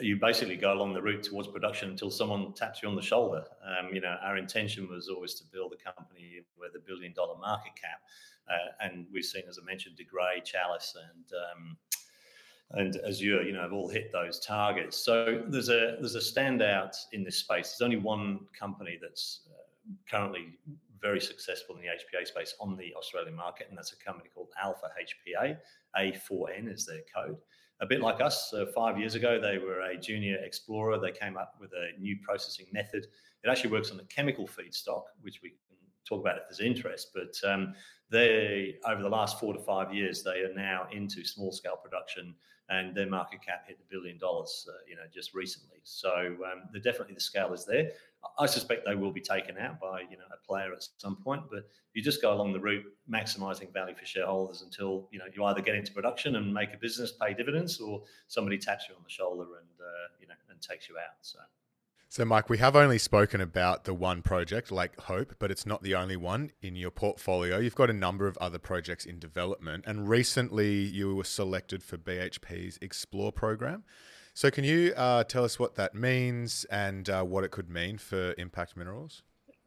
you 0.02 0.18
basically 0.18 0.56
go 0.56 0.72
along 0.72 0.94
the 0.94 1.02
route 1.02 1.24
towards 1.24 1.48
production 1.48 1.90
until 1.90 2.12
someone 2.12 2.54
taps 2.54 2.84
you 2.84 2.90
on 2.90 2.96
the 2.96 3.02
shoulder. 3.02 3.44
Um, 3.66 3.92
you 3.92 4.02
know, 4.02 4.18
our 4.22 4.38
intention 4.38 4.88
was 4.88 5.10
always 5.10 5.34
to 5.40 5.44
build 5.52 5.74
a 5.74 5.84
company 5.84 6.42
with 6.60 6.74
a 6.76 6.80
billion 6.86 7.12
dollar 7.14 7.40
market 7.40 7.72
cap, 7.74 8.02
uh, 8.48 8.86
and 8.86 9.08
we've 9.12 9.26
seen, 9.26 9.42
as 9.50 9.58
I 9.60 9.66
mentioned, 9.66 9.96
De 9.96 10.04
Grey, 10.04 10.44
Chalice, 10.46 10.96
and 10.96 11.26
um, 11.34 11.78
and 12.74 13.02
Azure, 13.08 13.42
you 13.42 13.54
know, 13.54 13.64
have 13.64 13.74
all 13.74 13.90
hit 13.90 14.12
those 14.12 14.40
targets. 14.46 15.04
So 15.04 15.42
there's 15.48 15.70
a 15.70 15.98
there's 16.00 16.14
a 16.14 16.20
standout 16.20 16.96
in 17.14 17.24
this 17.24 17.38
space. 17.38 17.70
There's 17.70 17.82
only 17.82 17.98
one 17.98 18.42
company 18.58 19.00
that's 19.02 19.48
uh, 19.50 19.92
currently 20.08 20.50
very 21.02 21.20
successful 21.20 21.76
in 21.76 21.82
the 21.82 21.88
HPA 21.88 22.28
space 22.28 22.54
on 22.60 22.78
the 22.78 22.94
Australian 22.96 23.36
market, 23.36 23.68
and 23.70 23.78
that's 23.78 23.94
a 23.94 23.98
company 23.98 24.30
called 24.34 24.50
Alpha 24.62 24.88
HPA. 25.00 25.58
A4N 25.98 26.72
is 26.72 26.86
their 26.86 27.02
code 27.16 27.38
a 27.82 27.86
bit 27.86 28.00
like 28.00 28.22
us. 28.22 28.54
Uh, 28.54 28.66
five 28.74 28.98
years 28.98 29.16
ago, 29.16 29.40
they 29.42 29.58
were 29.58 29.82
a 29.82 29.98
junior 29.98 30.38
explorer. 30.44 31.00
They 31.00 31.12
came 31.12 31.36
up 31.36 31.56
with 31.60 31.72
a 31.74 32.00
new 32.00 32.18
processing 32.24 32.68
method. 32.72 33.08
It 33.44 33.50
actually 33.50 33.72
works 33.72 33.92
on 33.92 34.00
a 34.00 34.04
chemical 34.06 34.48
feedstock, 34.48 35.04
which 35.22 35.40
we 35.42 35.50
can 35.50 35.58
talk 36.08 36.22
about 36.22 36.38
if 36.38 36.44
there's 36.48 36.60
interest. 36.60 37.12
But 37.14 37.36
um, 37.50 37.74
they, 38.12 38.76
over 38.88 39.02
the 39.02 39.10
last 39.10 39.40
four 39.40 39.54
to 39.54 39.60
five 39.60 39.94
years, 39.94 40.24
they 40.24 40.42
are 40.42 40.54
now 40.54 40.88
into 40.92 41.26
small 41.26 41.52
scale 41.52 41.76
production, 41.76 42.36
and 42.70 42.96
their 42.96 43.08
market 43.10 43.40
cap 43.44 43.64
hit 43.68 43.80
a 43.82 43.94
billion 43.94 44.18
dollars, 44.20 44.68
uh, 44.70 44.78
you 44.88 44.96
know, 44.96 45.02
just 45.14 45.34
recently. 45.34 45.80
So 45.84 46.14
um, 46.16 46.82
definitely 46.84 47.16
the 47.16 47.22
scale 47.22 47.52
is 47.52 47.66
there. 47.66 47.92
I 48.38 48.46
suspect 48.46 48.86
they 48.86 48.96
will 48.96 49.12
be 49.12 49.22
taken 49.22 49.58
out 49.58 49.80
by 49.80 50.02
you 50.02 50.18
know 50.18 50.24
a 50.32 50.48
player 50.48 50.72
at 50.74 50.88
some 50.98 51.16
point, 51.16 51.44
but 51.50 51.68
you 51.94 52.02
just 52.02 52.22
go 52.22 52.34
along 52.34 52.54
the 52.54 52.60
route 52.60 52.86
maximizing 53.12 53.72
value 53.74 53.96
for 53.96 54.06
shareholders 54.06 54.62
until 54.62 55.08
you 55.12 55.20
know 55.20 55.26
you 55.34 55.44
either 55.46 55.62
get 55.62 55.76
into 55.76 55.92
production 55.92 56.36
and 56.36 56.54
make 56.54 56.74
a 56.74 56.78
business 56.78 57.12
pay 57.12 57.34
dividends, 57.34 57.80
or 57.80 58.04
somebody 58.28 58.58
taps 58.58 58.86
you 58.90 58.96
on 58.96 59.02
the 59.04 59.10
shoulder 59.10 59.44
and 59.44 59.80
uh, 59.80 60.08
you 60.20 60.28
know 60.28 60.36
and 60.50 60.62
takes 60.62 60.90
you 60.90 60.98
out. 60.98 61.16
So. 61.22 61.40
So, 62.10 62.26
Mike, 62.26 62.50
we 62.50 62.58
have 62.58 62.76
only 62.76 62.98
spoken 62.98 63.40
about 63.40 63.86
the 63.86 63.94
one 63.94 64.22
project, 64.22 64.70
Lake 64.70 65.00
Hope, 65.00 65.34
but 65.40 65.50
it's 65.50 65.66
not 65.66 65.82
the 65.82 65.96
only 65.96 66.18
one 66.18 66.52
in 66.62 66.76
your 66.76 66.92
portfolio. 66.92 67.58
You've 67.58 67.74
got 67.74 67.90
a 67.90 67.94
number 67.94 68.28
of 68.28 68.38
other 68.40 68.60
projects 68.60 69.06
in 69.06 69.18
development, 69.18 69.86
and 69.88 70.10
recently 70.10 70.74
you 70.74 71.16
were 71.16 71.24
selected 71.24 71.84
for 71.84 71.98
BHP's 71.98 72.78
Explore 72.82 73.32
program. 73.32 73.86
So, 74.34 74.50
can 74.50 74.64
you 74.64 74.94
uh, 74.96 75.24
tell 75.26 75.44
us 75.44 75.60
what 75.60 75.76
that 75.76 75.94
means 75.94 76.66
and 76.66 77.10
uh, 77.10 77.24
what 77.24 77.44
it 77.44 77.52
could 77.52 77.70
mean 77.70 77.98
for 77.98 78.34
Impact 78.38 78.78
Minerals? 78.78 79.24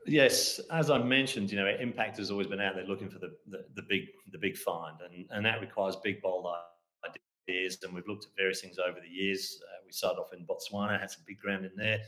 Yes, 0.07 0.61
as 0.71 0.91
I 0.91 0.99
mentioned, 0.99 1.51
you 1.51 1.59
know, 1.59 1.67
Impact 1.67 2.19
has 2.19 2.31
always 2.31 2.47
been 2.47 2.61
out 2.61 2.75
there 2.75 2.85
looking 2.85 3.09
for 3.09 3.19
the, 3.19 3.35
the, 3.47 3.65
the 3.75 3.83
big 3.83 4.03
the 4.33 4.39
big 4.39 4.57
find, 4.57 4.97
and, 5.01 5.27
and 5.31 5.45
that 5.45 5.61
requires 5.61 5.97
big 5.97 6.21
bold 6.23 6.47
ideas. 7.49 7.79
And 7.83 7.95
we've 7.95 8.07
looked 8.07 8.25
at 8.25 8.31
various 8.37 8.61
things 8.61 8.79
over 8.79 8.99
the 9.01 9.09
years. 9.09 9.61
Uh, 9.63 9.83
we 9.87 9.93
started 9.93 10.19
off 10.19 10.33
in 10.33 10.47
Botswana, 10.47 10.99
had 10.99 11.11
some 11.11 11.23
big 11.27 11.39
ground 11.39 11.65
in 11.65 11.73
there 11.77 12.01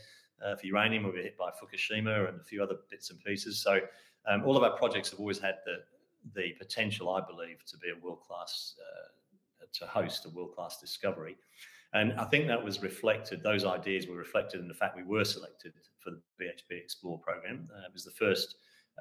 uh, 0.45 0.57
for 0.57 0.67
uranium. 0.67 1.05
We 1.05 1.11
were 1.11 1.19
hit 1.19 1.37
by 1.37 1.51
Fukushima 1.51 2.29
and 2.29 2.41
a 2.41 2.45
few 2.45 2.63
other 2.63 2.77
bits 2.91 3.11
and 3.11 3.23
pieces. 3.23 3.63
So 3.63 3.81
um, 4.27 4.45
all 4.45 4.57
of 4.57 4.63
our 4.63 4.77
projects 4.77 5.11
have 5.11 5.21
always 5.21 5.39
had 5.39 5.57
the 5.65 5.77
the 6.35 6.53
potential, 6.59 7.11
I 7.11 7.21
believe, 7.21 7.65
to 7.67 7.79
be 7.79 7.91
a 7.91 8.05
world 8.05 8.21
class 8.21 8.75
uh, 8.81 9.65
to 9.73 9.87
host 9.87 10.27
a 10.27 10.31
world 10.31 10.55
class 10.55 10.81
discovery. 10.81 11.37
And 11.97 12.13
I 12.21 12.25
think 12.25 12.47
that 12.49 12.63
was 12.63 12.83
reflected, 12.83 13.43
those 13.43 13.65
ideas 13.65 14.07
were 14.07 14.17
reflected 14.17 14.61
in 14.61 14.69
the 14.69 14.75
fact 14.75 14.97
we 14.97 15.03
were 15.03 15.25
selected 15.25 15.73
for 15.99 16.11
the 16.11 16.21
BHP 16.39 16.79
Explore 16.79 17.19
program. 17.21 17.71
Uh, 17.75 17.87
it 17.87 17.93
was 17.93 18.05
the 18.05 18.11
first. 18.11 18.57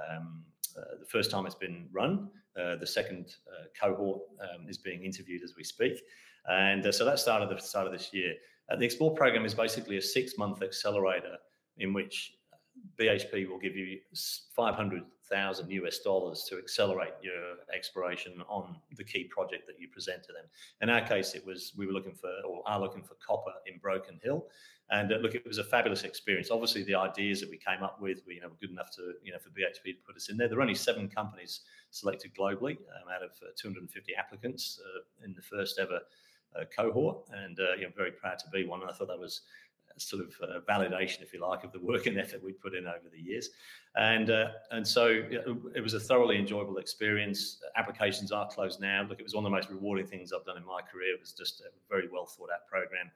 Um, 0.09 0.43
uh, 0.77 0.99
the 0.99 1.05
first 1.05 1.29
time 1.29 1.45
it's 1.45 1.55
been 1.55 1.87
run. 1.91 2.29
Uh, 2.57 2.77
the 2.77 2.87
second 2.87 3.35
uh, 3.49 3.65
cohort 3.79 4.21
um, 4.41 4.67
is 4.69 4.77
being 4.77 5.03
interviewed 5.03 5.43
as 5.43 5.53
we 5.57 5.63
speak, 5.63 6.01
and 6.49 6.85
uh, 6.85 6.91
so 6.91 7.03
that 7.05 7.19
started 7.19 7.49
the 7.49 7.61
start 7.61 7.85
of 7.85 7.91
this 7.91 8.13
year. 8.13 8.33
Uh, 8.69 8.75
the 8.77 8.85
Explore 8.85 9.13
program 9.13 9.45
is 9.45 9.53
basically 9.53 9.97
a 9.97 10.01
six-month 10.01 10.61
accelerator 10.61 11.37
in 11.77 11.93
which 11.93 12.33
BHP 12.99 13.47
will 13.47 13.59
give 13.59 13.75
you 13.75 13.99
500,000 15.29 15.71
US 15.71 15.99
dollars 15.99 16.45
to 16.49 16.57
accelerate 16.57 17.13
your 17.21 17.57
exploration 17.73 18.43
on 18.47 18.75
the 18.95 19.03
key 19.03 19.25
project 19.25 19.65
that 19.67 19.79
you 19.79 19.87
present 19.87 20.23
to 20.23 20.33
them. 20.33 20.45
In 20.81 20.89
our 20.89 21.01
case, 21.01 21.33
it 21.33 21.45
was 21.45 21.73
we 21.77 21.85
were 21.85 21.93
looking 21.93 22.15
for 22.15 22.29
or 22.47 22.61
are 22.65 22.79
looking 22.79 23.03
for 23.03 23.15
copper 23.25 23.53
in 23.65 23.79
Broken 23.79 24.19
Hill, 24.23 24.45
and 24.91 25.11
uh, 25.11 25.17
look, 25.17 25.33
it 25.33 25.45
was 25.47 25.57
a 25.57 25.63
fabulous 25.63 26.03
experience. 26.03 26.51
Obviously, 26.51 26.83
the 26.83 26.95
ideas 26.95 27.39
that 27.41 27.49
we 27.49 27.57
came 27.57 27.81
up 27.81 27.99
with, 27.99 28.21
were, 28.25 28.33
you 28.33 28.41
know, 28.41 28.49
were 28.49 28.57
good 28.61 28.71
enough 28.71 28.91
to 28.91 29.13
you 29.23 29.31
know 29.31 29.39
for 29.39 29.49
BHP 29.49 29.95
to 29.95 30.01
put 30.05 30.15
us 30.15 30.29
in 30.29 30.37
there. 30.37 30.47
There 30.47 30.59
are 30.59 30.61
only 30.61 30.75
seven 30.75 31.07
companies 31.07 31.61
selected 31.91 32.31
globally 32.37 32.77
um, 32.77 33.09
out 33.13 33.23
of 33.23 33.31
uh, 33.41 33.51
250 33.57 34.15
applicants 34.15 34.79
uh, 34.85 35.25
in 35.25 35.33
the 35.33 35.41
first 35.41 35.79
ever 35.79 35.99
uh, 36.59 36.65
cohort, 36.75 37.17
and 37.31 37.59
uh, 37.59 37.73
you 37.75 37.83
know, 37.83 37.91
very 37.95 38.11
proud 38.11 38.39
to 38.39 38.49
be 38.49 38.65
one. 38.65 38.81
And 38.81 38.89
I 38.89 38.93
thought 38.93 39.07
that 39.07 39.19
was 39.19 39.41
sort 39.97 40.23
of 40.23 40.33
uh, 40.41 40.59
validation, 40.69 41.21
if 41.21 41.33
you 41.33 41.41
like, 41.41 41.63
of 41.63 41.71
the 41.71 41.79
work 41.79 42.05
and 42.05 42.19
effort 42.19 42.43
we 42.43 42.51
put 42.51 42.75
in 42.75 42.87
over 42.87 43.09
the 43.11 43.21
years. 43.21 43.49
And 43.95 44.29
uh, 44.29 44.49
and 44.71 44.85
so 44.85 45.23
it 45.73 45.81
was 45.81 45.93
a 45.93 45.99
thoroughly 45.99 46.37
enjoyable 46.37 46.77
experience. 46.77 47.59
Applications 47.77 48.31
are 48.31 48.47
closed 48.47 48.81
now. 48.81 49.05
Look, 49.07 49.19
it 49.19 49.23
was 49.23 49.33
one 49.33 49.45
of 49.45 49.51
the 49.51 49.55
most 49.55 49.69
rewarding 49.69 50.07
things 50.07 50.33
I've 50.33 50.45
done 50.45 50.57
in 50.57 50.65
my 50.65 50.81
career. 50.81 51.13
It 51.13 51.21
was 51.21 51.31
just 51.31 51.61
a 51.61 51.69
very 51.89 52.09
well 52.11 52.25
thought 52.25 52.49
out 52.53 52.67
program, 52.69 53.09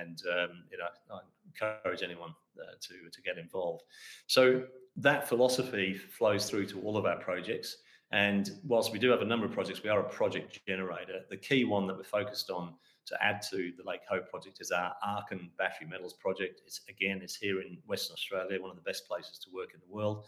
and 0.00 0.22
um, 0.32 0.64
you 0.70 0.78
know 0.78 0.86
I 1.12 1.20
encourage 1.44 2.02
anyone 2.02 2.34
uh, 2.58 2.76
to 2.80 3.10
to 3.10 3.22
get 3.22 3.36
involved. 3.36 3.82
So 4.26 4.64
that 4.96 5.28
philosophy 5.28 5.94
flows 5.94 6.48
through 6.48 6.66
to 6.66 6.80
all 6.80 6.96
of 6.96 7.04
our 7.04 7.18
projects. 7.18 7.78
And 8.12 8.52
whilst 8.64 8.92
we 8.92 9.00
do 9.00 9.10
have 9.10 9.20
a 9.20 9.24
number 9.24 9.46
of 9.46 9.52
projects, 9.52 9.82
we 9.82 9.90
are 9.90 9.98
a 9.98 10.08
project 10.08 10.60
generator. 10.66 11.22
The 11.28 11.36
key 11.36 11.64
one 11.64 11.88
that 11.88 11.96
we're 11.96 12.04
focused 12.04 12.50
on 12.50 12.74
to 13.06 13.16
add 13.24 13.40
to 13.50 13.72
the 13.76 13.84
Lake 13.84 14.00
Hope 14.08 14.28
project 14.28 14.58
is 14.60 14.70
our 14.70 14.92
Arkun 15.06 15.48
Battery 15.58 15.86
Metals 15.88 16.14
project. 16.14 16.62
It's 16.66 16.80
again, 16.88 17.20
it's 17.22 17.36
here 17.36 17.60
in 17.60 17.78
Western 17.86 18.14
Australia, 18.14 18.60
one 18.60 18.70
of 18.70 18.76
the 18.76 18.82
best 18.82 19.06
places 19.06 19.38
to 19.38 19.50
work 19.54 19.70
in 19.74 19.80
the 19.80 19.94
world. 19.94 20.26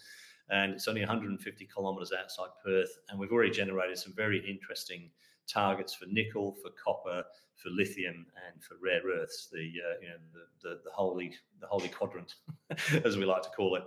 And 0.51 0.73
it's 0.73 0.88
only 0.88 1.03
150 1.03 1.69
kilometres 1.75 2.12
outside 2.19 2.49
Perth. 2.64 2.91
And 3.09 3.19
we've 3.19 3.33
already 3.33 3.51
generated 3.51 3.99
some 3.99 4.14
very 4.14 4.38
interesting 4.49 5.11
targets 5.47 5.95
for 5.95 6.07
nickel, 6.07 6.57
for 6.62 6.71
copper, 6.83 7.25
for 7.57 7.71
lithium, 7.71 8.27
and 8.47 8.62
for 8.62 8.77
rare 8.81 9.03
earths. 9.21 9.49
The 9.51 9.59
uh, 9.59 10.01
you 10.01 10.09
know 10.09 10.17
the, 10.33 10.69
the, 10.69 10.81
the 10.85 10.91
holy 10.93 11.35
the 11.61 11.67
holy 11.67 11.88
quadrant, 11.88 12.37
as 13.05 13.17
we 13.17 13.25
like 13.25 13.43
to 13.43 13.51
call 13.51 13.75
it. 13.75 13.83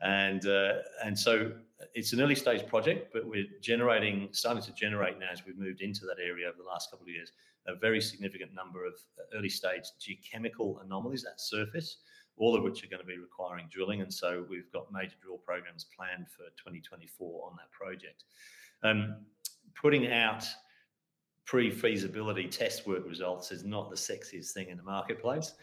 And 0.00 0.46
uh, 0.46 0.74
and 1.04 1.18
so 1.18 1.52
it's 1.94 2.12
an 2.12 2.20
early 2.20 2.36
stage 2.36 2.66
project, 2.66 3.12
but 3.12 3.26
we're 3.26 3.46
generating 3.60 4.28
starting 4.32 4.62
to 4.62 4.72
generate 4.72 5.18
now 5.18 5.28
as 5.32 5.44
we've 5.44 5.58
moved 5.58 5.80
into 5.80 6.06
that 6.06 6.16
area 6.24 6.48
over 6.48 6.58
the 6.58 6.68
last 6.68 6.90
couple 6.90 7.04
of 7.04 7.10
years 7.10 7.32
a 7.68 7.74
very 7.74 8.00
significant 8.00 8.54
number 8.54 8.84
of 8.86 8.94
early 9.34 9.48
stage 9.48 9.84
geochemical 10.00 10.84
anomalies 10.84 11.24
at 11.24 11.40
surface, 11.40 11.98
all 12.36 12.54
of 12.54 12.62
which 12.62 12.84
are 12.84 12.88
going 12.88 13.00
to 13.00 13.06
be 13.06 13.18
requiring 13.18 13.66
drilling. 13.70 14.02
And 14.02 14.12
so 14.12 14.44
we've 14.48 14.70
got 14.72 14.92
major 14.92 15.16
drill 15.22 15.38
programs 15.38 15.86
planned 15.96 16.26
for 16.28 16.44
2024 16.56 17.46
on 17.46 17.56
that 17.56 17.70
project. 17.70 18.24
Um, 18.82 19.16
putting 19.74 20.12
out 20.12 20.46
pre-feasibility 21.44 22.48
test 22.48 22.86
work 22.86 23.06
results 23.06 23.52
is 23.52 23.64
not 23.64 23.88
the 23.90 23.96
sexiest 23.96 24.52
thing 24.52 24.68
in 24.68 24.76
the 24.76 24.82
marketplace, 24.82 25.54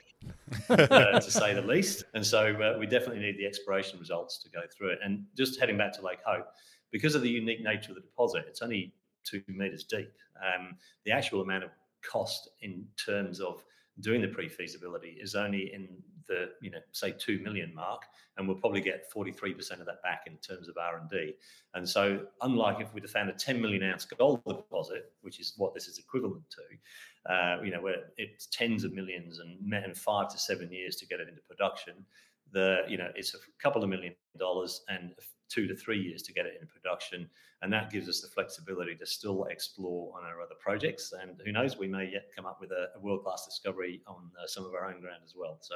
uh, 0.69 1.19
to 1.19 1.31
say 1.31 1.53
the 1.53 1.61
least. 1.61 2.05
And 2.13 2.25
so 2.25 2.53
uh, 2.55 2.79
we 2.79 2.87
definitely 2.87 3.19
need 3.19 3.37
the 3.37 3.45
exploration 3.45 3.99
results 3.99 4.41
to 4.43 4.49
go 4.49 4.61
through 4.75 4.91
it. 4.91 4.99
And 5.03 5.25
just 5.35 5.59
heading 5.59 5.77
back 5.77 5.93
to 5.93 6.01
Lake 6.01 6.19
Hope, 6.25 6.47
because 6.91 7.15
of 7.15 7.21
the 7.21 7.29
unique 7.29 7.61
nature 7.61 7.91
of 7.91 7.95
the 7.95 8.01
deposit, 8.01 8.45
it's 8.47 8.61
only 8.61 8.93
two 9.23 9.43
meters 9.47 9.83
deep. 9.83 10.11
Um, 10.41 10.75
the 11.05 11.11
actual 11.11 11.41
amount 11.41 11.65
of 11.65 11.69
cost 12.03 12.49
in 12.61 12.85
terms 13.03 13.39
of 13.39 13.63
doing 13.99 14.21
the 14.21 14.27
pre-feasibility 14.27 15.17
is 15.21 15.35
only 15.35 15.73
in 15.73 15.87
the 16.27 16.49
you 16.61 16.71
know 16.71 16.79
say 16.93 17.11
2 17.11 17.39
million 17.39 17.73
mark 17.75 18.03
and 18.37 18.47
we'll 18.47 18.57
probably 18.57 18.81
get 18.81 19.11
43% 19.13 19.79
of 19.79 19.85
that 19.85 20.01
back 20.01 20.23
in 20.25 20.37
terms 20.37 20.67
of 20.67 20.77
r&d 20.77 21.35
and 21.75 21.87
so 21.87 22.25
unlike 22.41 22.79
if 22.79 22.93
we'd 22.93 23.03
have 23.03 23.11
found 23.11 23.29
a 23.29 23.33
10 23.33 23.61
million 23.61 23.83
ounce 23.83 24.05
gold 24.05 24.41
deposit 24.45 25.11
which 25.21 25.39
is 25.39 25.53
what 25.57 25.73
this 25.73 25.87
is 25.87 25.99
equivalent 25.99 26.43
to 26.49 27.31
uh, 27.33 27.61
you 27.61 27.71
know 27.71 27.81
where 27.81 28.05
it's 28.17 28.47
tens 28.47 28.83
of 28.83 28.93
millions 28.93 29.39
and, 29.39 29.73
and 29.73 29.97
five 29.97 30.29
to 30.29 30.37
seven 30.37 30.71
years 30.71 30.95
to 30.95 31.05
get 31.05 31.19
it 31.19 31.27
into 31.27 31.41
production 31.41 31.93
the 32.51 32.83
you 32.87 32.97
know 32.97 33.09
it's 33.15 33.35
a 33.35 33.37
couple 33.61 33.83
of 33.83 33.89
million 33.89 34.15
dollars 34.37 34.81
and 34.87 35.13
two 35.53 35.67
to 35.67 35.75
three 35.75 36.01
years 36.01 36.21
to 36.23 36.33
get 36.33 36.45
it 36.45 36.57
in 36.59 36.67
production. 36.67 37.29
And 37.63 37.71
that 37.71 37.89
gives 37.89 38.09
us 38.09 38.19
the 38.19 38.27
flexibility 38.27 38.93
to 38.95 39.05
still 39.05 39.45
explore 39.45 40.11
on 40.17 40.25
our 40.25 40.41
other 40.41 40.55
projects. 40.59 41.13
And 41.13 41.39
who 41.45 41.53
knows, 41.53 41.77
we 41.77 41.87
may 41.87 42.09
yet 42.11 42.25
come 42.35 42.45
up 42.45 42.59
with 42.59 42.71
a, 42.71 42.89
a 42.97 42.99
world 42.99 43.23
class 43.23 43.45
discovery 43.45 44.01
on 44.05 44.29
uh, 44.37 44.45
some 44.45 44.65
of 44.65 44.73
our 44.73 44.85
own 44.85 44.99
ground 44.99 45.21
as 45.23 45.33
well. 45.33 45.59
So 45.61 45.75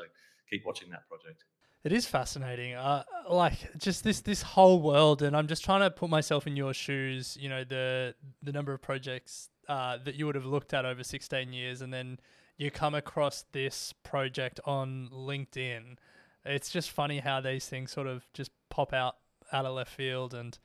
keep 0.50 0.66
watching 0.66 0.90
that 0.90 1.08
project. 1.08 1.46
It 1.86 1.94
is 1.94 2.06
fascinating. 2.06 2.74
Uh, 2.74 3.04
like 3.30 3.78
just 3.78 4.04
this 4.04 4.20
this 4.20 4.42
whole 4.42 4.82
world, 4.82 5.22
and 5.22 5.38
I'm 5.38 5.48
just 5.48 5.64
trying 5.64 5.80
to 5.80 5.90
put 5.90 6.10
myself 6.10 6.46
in 6.46 6.58
your 6.58 6.74
shoes. 6.74 7.38
You 7.40 7.48
know, 7.48 7.64
the 7.64 8.16
the 8.44 8.52
number 8.52 8.74
of 8.74 8.82
projects 8.82 9.50
uh, 9.70 9.98
that 10.04 10.16
you 10.16 10.26
would 10.26 10.36
have 10.36 10.46
looked 10.46 10.74
at 10.74 10.84
over 10.84 11.04
16 11.04 11.54
years, 11.54 11.82
and 11.82 11.94
then 11.94 12.20
you 12.58 12.72
come 12.72 12.96
across 12.96 13.46
this 13.54 13.94
project 14.04 14.60
on 14.66 15.10
LinkedIn. 15.14 15.96
It's 16.44 16.70
just 16.70 16.92
funny 16.92 17.20
how 17.20 17.40
these 17.40 17.68
things 17.68 17.92
sort 17.92 18.08
of 18.08 18.26
just 18.34 18.52
pop 18.70 18.92
out 18.92 19.16
out 19.54 19.66
of 19.66 19.74
left 19.74 19.94
field, 19.94 20.34
and 20.34 20.60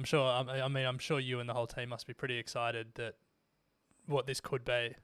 I'm 0.00 0.04
sure. 0.04 0.26
I 0.26 0.66
mean, 0.68 0.86
I'm 0.86 0.98
sure 0.98 1.20
you 1.20 1.40
and 1.40 1.48
the 1.48 1.52
whole 1.52 1.66
team 1.66 1.90
must 1.90 2.06
be 2.06 2.14
pretty 2.14 2.38
excited 2.38 2.86
that 2.94 3.16
what 4.06 4.26
this 4.26 4.40
could 4.40 4.64
be. 4.64 4.94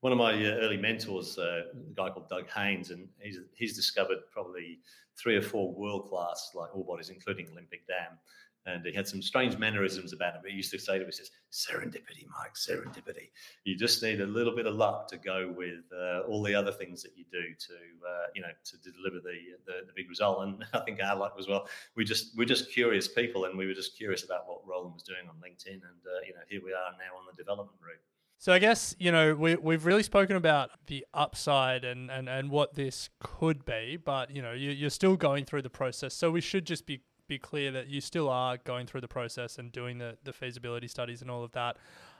One 0.00 0.10
of 0.10 0.18
my 0.18 0.32
uh, 0.32 0.56
early 0.56 0.76
mentors, 0.76 1.38
uh, 1.38 1.62
a 1.72 1.94
guy 1.94 2.10
called 2.10 2.28
Doug 2.28 2.50
Haynes, 2.50 2.90
and 2.90 3.06
he's 3.20 3.38
he's 3.54 3.76
discovered 3.76 4.18
probably 4.32 4.80
three 5.16 5.36
or 5.36 5.42
four 5.42 5.72
world 5.72 6.08
class 6.08 6.50
like 6.56 6.74
all 6.74 6.82
bodies, 6.82 7.10
including 7.10 7.46
Olympic 7.52 7.86
Dam 7.86 8.18
and 8.66 8.84
he 8.84 8.92
had 8.92 9.08
some 9.08 9.22
strange 9.22 9.56
mannerisms 9.56 10.12
about 10.12 10.34
him. 10.34 10.42
He 10.46 10.54
used 10.54 10.70
to 10.72 10.78
say 10.78 10.98
to 10.98 11.04
me, 11.04 11.10
"says 11.10 11.30
Serendipity, 11.50 12.26
Mike, 12.38 12.54
serendipity. 12.54 13.30
You 13.64 13.76
just 13.76 14.02
need 14.02 14.20
a 14.20 14.26
little 14.26 14.54
bit 14.54 14.66
of 14.66 14.74
luck 14.74 15.08
to 15.08 15.16
go 15.16 15.52
with 15.56 15.84
uh, 15.92 16.20
all 16.28 16.42
the 16.42 16.54
other 16.54 16.72
things 16.72 17.02
that 17.02 17.12
you 17.16 17.24
do 17.30 17.40
to, 17.40 17.74
uh, 17.74 18.26
you 18.34 18.42
know, 18.42 18.48
to 18.64 18.90
deliver 18.92 19.20
the, 19.20 19.38
the, 19.66 19.86
the 19.86 19.92
big 19.94 20.08
result." 20.08 20.42
And 20.42 20.64
I 20.72 20.80
think 20.80 21.00
our 21.02 21.16
luck 21.16 21.36
was 21.36 21.48
well. 21.48 21.68
We 21.96 22.04
just 22.04 22.36
we're 22.36 22.44
just 22.44 22.72
curious 22.72 23.08
people, 23.08 23.46
and 23.46 23.56
we 23.56 23.66
were 23.66 23.74
just 23.74 23.96
curious 23.96 24.24
about 24.24 24.48
what 24.48 24.66
Roland 24.66 24.94
was 24.94 25.02
doing 25.02 25.28
on 25.28 25.36
LinkedIn, 25.36 25.74
and 25.74 26.00
uh, 26.06 26.20
you 26.26 26.34
know, 26.34 26.42
here 26.48 26.60
we 26.64 26.72
are 26.72 26.92
now 26.92 27.18
on 27.18 27.24
the 27.30 27.36
development 27.36 27.78
route. 27.82 28.00
So 28.40 28.54
I 28.54 28.58
guess 28.58 28.94
you 28.98 29.12
know 29.12 29.34
we 29.34 29.56
we've 29.56 29.84
really 29.84 30.02
spoken 30.02 30.34
about 30.34 30.70
the 30.86 31.04
upside 31.12 31.84
and, 31.84 32.10
and, 32.10 32.26
and 32.26 32.50
what 32.50 32.74
this 32.74 33.10
could 33.20 33.66
be, 33.66 33.98
but 34.02 34.30
you 34.30 34.40
know 34.40 34.52
you, 34.52 34.70
you're 34.70 34.88
still 34.88 35.16
going 35.16 35.44
through 35.44 35.60
the 35.60 35.70
process, 35.70 36.14
so 36.14 36.30
we 36.30 36.40
should 36.40 36.64
just 36.64 36.86
be 36.86 37.02
be 37.30 37.38
clear 37.38 37.70
that 37.70 37.88
you 37.88 38.02
still 38.02 38.28
are 38.28 38.58
going 38.58 38.86
through 38.86 39.00
the 39.00 39.08
process 39.08 39.58
and 39.58 39.72
doing 39.72 39.96
the, 39.96 40.18
the 40.24 40.32
feasibility 40.32 40.88
studies 40.88 41.22
and 41.22 41.30
all 41.30 41.42
of 41.42 41.52
that. 41.52 41.78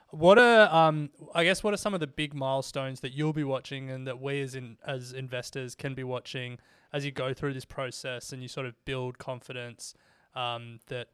What 0.09 0.39
are 0.39 0.73
um, 0.73 1.09
I 1.35 1.43
guess 1.43 1.63
what 1.63 1.73
are 1.73 1.77
some 1.77 1.93
of 1.93 1.99
the 1.99 2.07
big 2.07 2.33
milestones 2.33 3.01
that 3.01 3.13
you'll 3.13 3.33
be 3.33 3.43
watching 3.43 3.91
and 3.91 4.07
that 4.07 4.19
we 4.19 4.41
as 4.41 4.55
in 4.55 4.77
as 4.85 5.13
investors 5.13 5.75
can 5.75 5.93
be 5.93 6.03
watching 6.03 6.57
as 6.91 7.05
you 7.05 7.11
go 7.11 7.33
through 7.33 7.53
this 7.53 7.65
process 7.65 8.33
and 8.33 8.41
you 8.41 8.47
sort 8.47 8.65
of 8.65 8.73
build 8.85 9.17
confidence 9.17 9.93
um, 10.35 10.79
that 10.87 11.07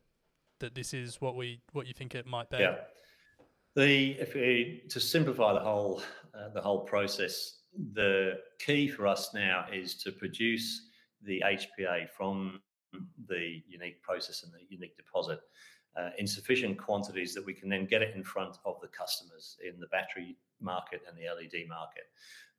that 0.60 0.74
this 0.74 0.94
is 0.94 1.22
what 1.22 1.36
we 1.36 1.60
what 1.74 1.86
you 1.86 1.94
think 1.94 2.16
it 2.16 2.26
might 2.26 2.50
be. 2.50 2.58
Yeah. 2.58 2.76
The 3.76 4.12
if 4.20 4.34
we 4.34 4.84
to 4.90 5.00
simplify 5.00 5.54
the 5.54 5.60
whole 5.60 6.02
uh, 6.34 6.50
the 6.54 6.62
whole 6.62 6.82
process, 6.82 7.62
the 7.94 8.40
key 8.60 8.88
for 8.88 9.06
us 9.06 9.34
now 9.34 9.66
is 9.72 9.96
to 10.04 10.12
produce 10.12 10.88
the 11.24 11.44
HPA 11.46 12.10
from 12.10 12.62
the 13.28 13.62
unique 13.68 14.02
process 14.02 14.44
and 14.44 14.54
the 14.54 14.66
unique 14.70 14.96
deposit 14.96 15.40
uh, 15.98 16.10
in 16.18 16.28
sufficient 16.28 16.78
quantities 16.78 17.34
that 17.34 17.46
we 17.46 17.54
can 17.54 17.70
then 17.70 17.86
get 17.86 18.02
it 18.02 18.16
in 18.16 18.24
front 18.24 18.58
of 18.66 18.80
the 18.82 18.88
customers 18.88 19.58
in 19.68 19.80
the 19.80 19.88
battery 19.88 20.38
market 20.62 21.02
and 21.08 21.18
the 21.18 21.24
LED 21.24 21.68
market. 21.68 22.04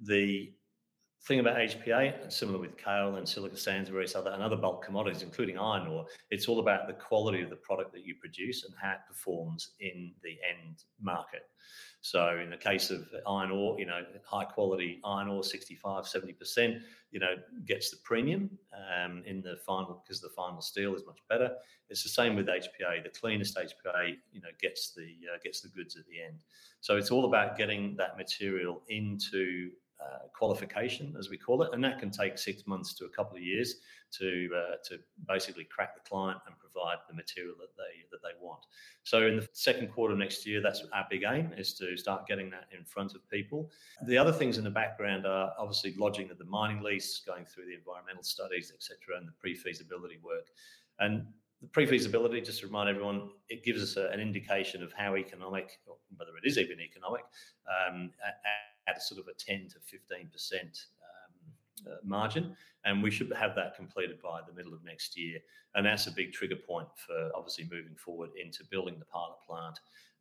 The 0.00 0.52
thing 1.24 1.40
about 1.40 1.57
HPA, 1.57 2.33
similar 2.33 2.59
with 2.59 2.76
kaolin 2.76 3.18
and 3.18 3.28
silica 3.28 3.57
sands, 3.57 3.90
various 3.90 4.14
other 4.14 4.31
and 4.31 4.42
other 4.42 4.57
bulk 4.57 4.85
commodities, 4.85 5.22
including 5.22 5.59
iron 5.59 5.87
ore, 5.88 6.07
it's 6.31 6.48
all 6.48 6.61
about 6.61 6.87
the 6.87 6.94
quality 6.94 7.42
of 7.42 7.50
the 7.50 7.57
product 7.57 7.92
that 7.92 8.04
you 8.04 8.14
produce 8.14 8.64
and 8.64 8.74
how 8.81 8.92
it 8.92 9.00
performs 9.07 9.72
in 9.81 10.12
the 10.22 10.37
end 10.48 10.85
market. 11.00 11.42
So 12.00 12.38
in 12.42 12.50
the 12.50 12.57
case 12.57 12.90
of 12.90 13.07
iron 13.26 13.50
ore, 13.50 13.78
you 13.78 13.87
know, 13.87 14.02
high 14.24 14.44
quality 14.44 15.00
iron 15.04 15.28
ore, 15.28 15.42
65, 15.42 16.04
70%, 16.04 16.81
you 17.11 17.18
know, 17.18 17.35
gets 17.66 17.90
the 17.90 17.96
premium 18.04 18.50
um, 18.72 19.22
in 19.26 19.42
the 19.42 19.57
final 19.66 20.02
because 20.04 20.20
the 20.20 20.31
final 20.31 20.61
steel 20.61 20.94
is 20.94 21.02
much 21.07 21.18
better. 21.28 21.50
It's 21.90 22.02
the 22.02 22.09
same 22.09 22.37
with 22.37 22.46
HPA. 22.46 23.02
The 23.02 23.11
cleanest 23.18 23.57
HPA, 23.57 24.14
you 24.33 24.40
know, 24.40 24.48
gets 24.61 24.92
the 24.92 25.02
uh, 25.02 25.38
gets 25.42 25.61
the 25.61 25.68
goods 25.68 25.96
at 25.96 26.07
the 26.07 26.22
end. 26.22 26.44
So 26.81 26.96
it's 26.96 27.11
all 27.11 27.24
about 27.24 27.57
getting 27.57 27.96
that 27.96 28.16
material 28.16 28.83
into 28.88 29.70
uh, 30.00 30.28
qualification, 30.32 31.14
as 31.18 31.28
we 31.28 31.37
call 31.37 31.62
it, 31.62 31.70
and 31.72 31.82
that 31.82 31.98
can 31.98 32.11
take 32.11 32.38
six 32.38 32.66
months 32.66 32.94
to 32.94 33.04
a 33.04 33.08
couple 33.08 33.37
of 33.37 33.42
years 33.42 33.76
to 34.11 34.48
uh, 34.56 34.76
to 34.88 34.98
basically 35.26 35.64
crack 35.64 35.94
the 35.94 36.08
client 36.08 36.38
and 36.46 36.54
provide 36.58 36.98
the 37.08 37.14
material 37.14 37.54
that 37.58 37.74
they 37.76 38.06
that 38.11 38.22
they 38.22 38.34
want. 38.40 38.61
So 39.02 39.26
in 39.26 39.37
the 39.37 39.48
second 39.52 39.92
quarter 39.92 40.14
next 40.14 40.46
year, 40.46 40.61
that's 40.61 40.84
our 40.92 41.06
big 41.11 41.24
aim 41.26 41.52
is 41.56 41.74
to 41.74 41.96
start 41.96 42.26
getting 42.26 42.48
that 42.50 42.66
in 42.76 42.84
front 42.84 43.14
of 43.14 43.28
people. 43.28 43.70
The 44.06 44.16
other 44.16 44.32
things 44.32 44.56
in 44.58 44.64
the 44.64 44.70
background 44.70 45.26
are 45.26 45.52
obviously 45.58 45.94
lodging 45.98 46.30
of 46.30 46.38
the 46.38 46.44
mining 46.44 46.82
lease, 46.82 47.20
going 47.26 47.44
through 47.44 47.66
the 47.66 47.74
environmental 47.74 48.22
studies, 48.22 48.72
etc., 48.74 49.18
and 49.18 49.26
the 49.26 49.32
pre-feasibility 49.40 50.18
work. 50.22 50.46
And 51.00 51.26
the 51.61 51.68
pre-feasibility, 51.68 52.40
just 52.40 52.61
to 52.61 52.66
remind 52.66 52.88
everyone, 52.88 53.30
it 53.48 53.64
gives 53.64 53.82
us 53.82 53.96
a, 53.96 54.08
an 54.11 54.20
indication 54.20 54.82
of 54.82 54.92
how 54.92 55.16
economic, 55.16 55.80
whether 56.16 56.30
it 56.37 56.46
is 56.46 56.56
even 56.56 56.80
economic, 56.80 57.24
um, 57.66 58.11
at, 58.88 58.96
a 58.96 59.01
sort 59.01 59.20
of 59.20 59.29
a 59.29 59.35
10 59.38 59.68
to 59.68 59.77
15 59.85 60.29
percent 60.33 60.87
uh, 61.87 61.96
margin, 62.03 62.57
and 62.85 63.03
we 63.03 63.11
should 63.11 63.33
have 63.33 63.55
that 63.55 63.77
completed 63.77 64.20
by 64.22 64.40
the 64.46 64.53
middle 64.53 64.74
of 64.74 64.85
next 64.85 65.16
year. 65.18 65.38
And 65.74 65.87
that's 65.87 66.07
a 66.07 66.12
big 66.12 66.33
trigger 66.33 66.57
point 66.57 66.88
for 66.96 67.31
obviously 67.35 67.64
moving 67.70 67.94
forward 67.96 68.31
into 68.42 68.64
building 68.70 68.98
the 68.98 69.05
pilot 69.05 69.37
plant, 69.46 69.79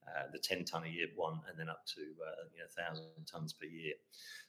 uh, 0.08 0.24
the 0.32 0.40
10 0.40 0.66
ton 0.66 0.84
a 0.86 0.88
year 0.88 1.08
one, 1.16 1.40
and 1.50 1.60
then 1.60 1.70
up 1.70 1.86
to 1.96 2.02
uh, 2.02 2.46
you 2.54 2.60
know 2.60 2.68
thousand 2.78 3.06
tons 3.26 3.54
per 3.54 3.66
year. 3.66 3.94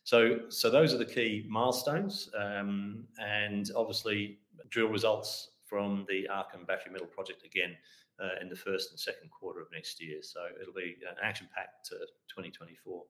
So, 0.05 0.41
so 0.49 0.71
those 0.71 0.95
are 0.95 0.99
the 0.99 1.07
key 1.07 1.47
milestones, 1.49 2.31
um, 2.39 3.05
and 3.21 3.71
obviously 3.77 4.39
drill 4.71 4.89
results 4.89 5.51
from 5.67 6.07
the 6.09 6.29
Arkun 6.33 6.67
Battery 6.67 6.93
Metal 6.93 7.07
Project 7.07 7.45
again 7.45 7.77
uh, 8.23 8.41
in 8.41 8.49
the 8.49 8.57
first 8.57 8.91
and 8.91 8.99
second 8.99 9.31
quarter 9.31 9.61
of 9.61 9.67
next 9.73 10.03
year. 10.03 10.19
So 10.23 10.41
it'll 10.61 10.75
be 10.75 10.97
an 11.09 11.17
action-packed 11.23 11.91
uh, 11.93 12.07
2024. 12.29 13.05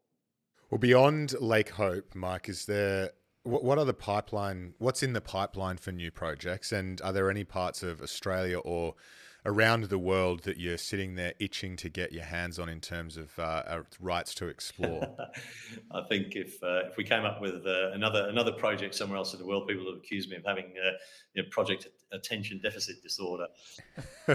Well, 0.71 0.79
beyond 0.79 1.35
Lake 1.41 1.71
Hope, 1.71 2.15
Mike, 2.15 2.49
is 2.49 2.67
there 2.67 3.11
what, 3.45 3.65
what 3.65 3.79
are 3.79 3.87
the 3.87 3.95
pipeline? 3.95 4.75
What's 4.79 5.03
in 5.03 5.15
the 5.15 5.21
pipeline 5.21 5.79
for 5.79 5.93
new 5.93 6.11
projects? 6.11 6.73
And 6.73 7.01
are 7.01 7.13
there 7.13 7.31
any 7.31 7.45
parts 7.45 7.83
of 7.83 8.03
Australia 8.03 8.59
or 8.59 8.95
around 9.47 9.85
the 9.85 9.99
world 9.99 10.43
that 10.43 10.59
you're 10.59 10.77
sitting 10.77 11.15
there 11.15 11.33
itching 11.39 11.77
to 11.77 11.89
get 11.89 12.13
your 12.13 12.25
hands 12.25 12.59
on 12.59 12.69
in 12.69 12.81
terms 12.81 13.17
of 13.17 13.39
uh, 13.39 13.81
rights 13.99 14.35
to 14.35 14.49
explore? 14.49 15.17
I 15.91 16.03
think 16.09 16.37
if 16.37 16.63
uh, 16.63 16.89
if 16.91 16.99
we 16.99 17.05
came 17.05 17.25
up 17.25 17.41
with 17.41 17.67
uh, 17.67 17.93
another 17.93 18.29
another 18.29 18.53
project 18.53 18.95
somewhere 18.95 19.17
else 19.17 19.33
in 19.33 19.39
the 19.39 19.47
world, 19.47 19.67
people 19.67 19.87
would 19.87 19.97
accuse 19.97 20.29
me 20.29 20.37
of 20.37 20.45
having 20.45 20.67
uh, 20.85 20.91
you 21.33 21.43
know, 21.43 21.49
project 21.51 21.89
attention 22.13 22.61
deficit 22.63 23.03
disorder. 23.03 23.47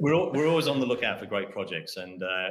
we're 0.00 0.14
all, 0.14 0.32
we're 0.32 0.48
always 0.48 0.68
on 0.68 0.80
the 0.80 0.86
lookout 0.86 1.20
for 1.20 1.26
great 1.26 1.50
projects, 1.50 1.98
and 1.98 2.22
uh, 2.22 2.50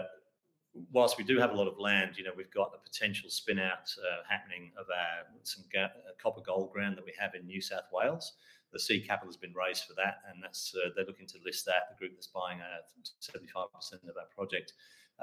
whilst 0.92 1.18
we 1.18 1.24
do 1.24 1.40
have 1.40 1.52
a 1.52 1.56
lot 1.56 1.68
of 1.68 1.80
land, 1.80 2.18
you 2.18 2.24
know, 2.24 2.32
we've 2.36 2.52
got 2.52 2.72
a 2.76 2.78
potential 2.78 3.30
spin 3.30 3.60
out 3.60 3.94
uh, 4.00 4.24
happening 4.30 4.72
of 4.78 4.86
our 4.90 5.26
some 5.44 5.64
ga- 5.72 5.86
uh, 5.86 6.14
copper 6.22 6.42
gold 6.42 6.72
ground 6.72 6.98
that 6.98 7.06
we 7.06 7.14
have 7.20 7.36
in 7.36 7.46
New 7.46 7.62
South 7.62 7.86
Wales. 7.92 8.34
The 8.74 8.80
seed 8.80 9.08
capital 9.08 9.30
has 9.30 9.38
been 9.38 9.54
raised 9.54 9.86
for 9.86 9.94
that, 9.94 10.18
and 10.30 10.44
that's 10.44 10.76
uh, 10.76 10.90
they're 10.96 11.06
looking 11.06 11.28
to 11.28 11.38
list 11.46 11.66
that. 11.66 11.90
The 11.90 11.98
group 11.98 12.14
that's 12.16 12.28
buying 12.28 12.60
uh, 12.60 12.84
75% 13.22 14.10
of 14.10 14.18
our 14.18 14.28
project, 14.36 14.74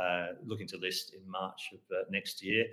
uh, 0.01 0.39
looking 0.45 0.67
to 0.69 0.79
list 0.79 1.13
in 1.15 1.31
March 1.31 1.71
of 1.73 1.81
uh, 1.95 2.05
next 2.11 2.43
year. 2.43 2.65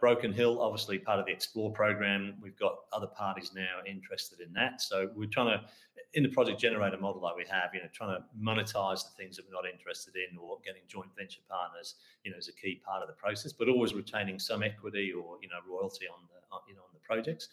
Broken 0.00 0.32
Hill, 0.32 0.60
obviously 0.60 0.98
part 0.98 1.20
of 1.20 1.26
the 1.26 1.32
Explore 1.32 1.70
program. 1.70 2.34
We've 2.42 2.58
got 2.58 2.74
other 2.92 3.06
parties 3.06 3.52
now 3.54 3.82
interested 3.86 4.40
in 4.40 4.52
that. 4.54 4.80
So 4.80 5.10
we're 5.14 5.28
trying 5.28 5.58
to, 5.58 5.64
in 6.16 6.22
the 6.22 6.28
project 6.30 6.58
generator 6.58 6.96
model 6.96 7.20
that 7.20 7.36
we 7.36 7.44
have, 7.48 7.70
you 7.74 7.80
know, 7.80 7.88
trying 7.92 8.16
to 8.16 8.24
monetize 8.40 9.04
the 9.04 9.22
things 9.22 9.36
that 9.36 9.44
we're 9.46 9.54
not 9.54 9.70
interested 9.70 10.14
in 10.16 10.38
or 10.38 10.56
getting 10.64 10.80
joint 10.88 11.10
venture 11.16 11.42
partners, 11.48 11.96
you 12.24 12.30
know, 12.30 12.38
is 12.38 12.48
a 12.48 12.52
key 12.52 12.80
part 12.84 13.02
of 13.02 13.08
the 13.08 13.14
process, 13.14 13.52
but 13.52 13.68
always 13.68 13.92
retaining 13.92 14.38
some 14.38 14.62
equity 14.62 15.12
or, 15.12 15.36
you 15.42 15.48
know, 15.48 15.60
royalty 15.70 16.06
on 16.08 16.18
the, 16.32 16.56
you 16.66 16.74
know, 16.74 16.80
on 16.80 16.88
the 16.94 17.00
projects. 17.00 17.48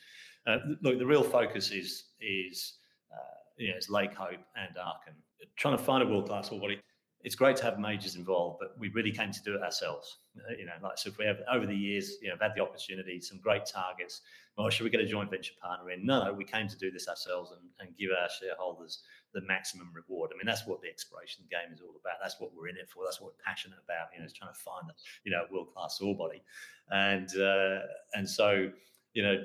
Uh, 0.48 0.60
look, 0.82 0.98
the 0.98 1.06
real 1.06 1.24
focus 1.24 1.72
is, 1.72 2.06
is, 2.22 2.76
uh, 3.12 3.38
you 3.58 3.70
know, 3.70 3.78
is 3.78 3.90
Lake 3.90 4.14
Hope 4.14 4.40
and 4.56 4.76
Arkun. 4.78 5.14
Trying 5.58 5.78
to 5.78 5.84
find 5.84 6.02
a 6.02 6.08
world-class 6.08 6.50
body 6.50 6.80
it's 7.24 7.36
great 7.36 7.56
to 7.58 7.64
have 7.64 7.80
majors 7.80 8.16
involved, 8.16 8.58
but 8.60 8.78
we 8.78 8.90
really 8.90 9.12
came 9.12 9.32
to 9.32 9.42
do 9.44 9.56
it 9.56 9.62
ourselves. 9.62 10.18
Uh, 10.38 10.54
you 10.58 10.66
know, 10.66 10.74
like 10.82 10.98
so 10.98 11.10
if 11.10 11.18
we 11.18 11.26
have 11.26 11.38
over 11.52 11.66
the 11.66 11.76
years, 11.76 12.18
you 12.22 12.30
know, 12.30 12.36
had 12.40 12.52
the 12.56 12.62
opportunity, 12.62 13.22
some 13.22 13.40
great 13.40 13.66
targets. 13.66 14.22
Well, 14.58 14.70
should 14.70 14.84
we 14.84 14.90
get 14.90 15.00
a 15.00 15.06
joint 15.06 15.32
venture 15.32 15.54
partner 15.62 15.92
in? 15.92 16.06
No, 16.06 16.26
no, 16.26 16.34
we 16.34 16.44
came 16.44 16.68
to 16.68 16.78
do 16.78 16.92
this 16.92 17.08
ourselves 17.08 17.52
and, 17.52 17.62
and 17.80 17.98
give 17.98 18.10
our 18.12 18.30
shareholders 18.30 19.04
the 19.34 19.42
maximum 19.42 19.90
reward. 19.94 20.32
I 20.34 20.38
mean, 20.38 20.46
that's 20.46 20.68
what 20.68 20.82
the 20.82 20.90
exploration 20.90 21.46
game 21.50 21.74
is 21.74 21.82
all 21.82 21.96
about. 22.00 22.18
That's 22.22 22.40
what 22.40 22.52
we're 22.56 22.68
in 22.68 22.78
it 22.78 22.90
for. 22.90 23.04
That's 23.04 23.20
what 23.20 23.32
we're 23.32 23.44
passionate 23.46 23.80
about. 23.84 24.08
You 24.14 24.20
know, 24.20 24.26
is 24.26 24.34
trying 24.34 24.54
to 24.54 24.60
find 24.60 24.90
a 24.90 24.94
you 25.24 25.32
know 25.32 25.44
world 25.52 25.74
class 25.74 26.00
ore 26.02 26.16
body, 26.16 26.44
and 26.92 27.30
uh, 27.40 27.80
and 28.14 28.30
so 28.30 28.70
you 29.14 29.24
know, 29.24 29.44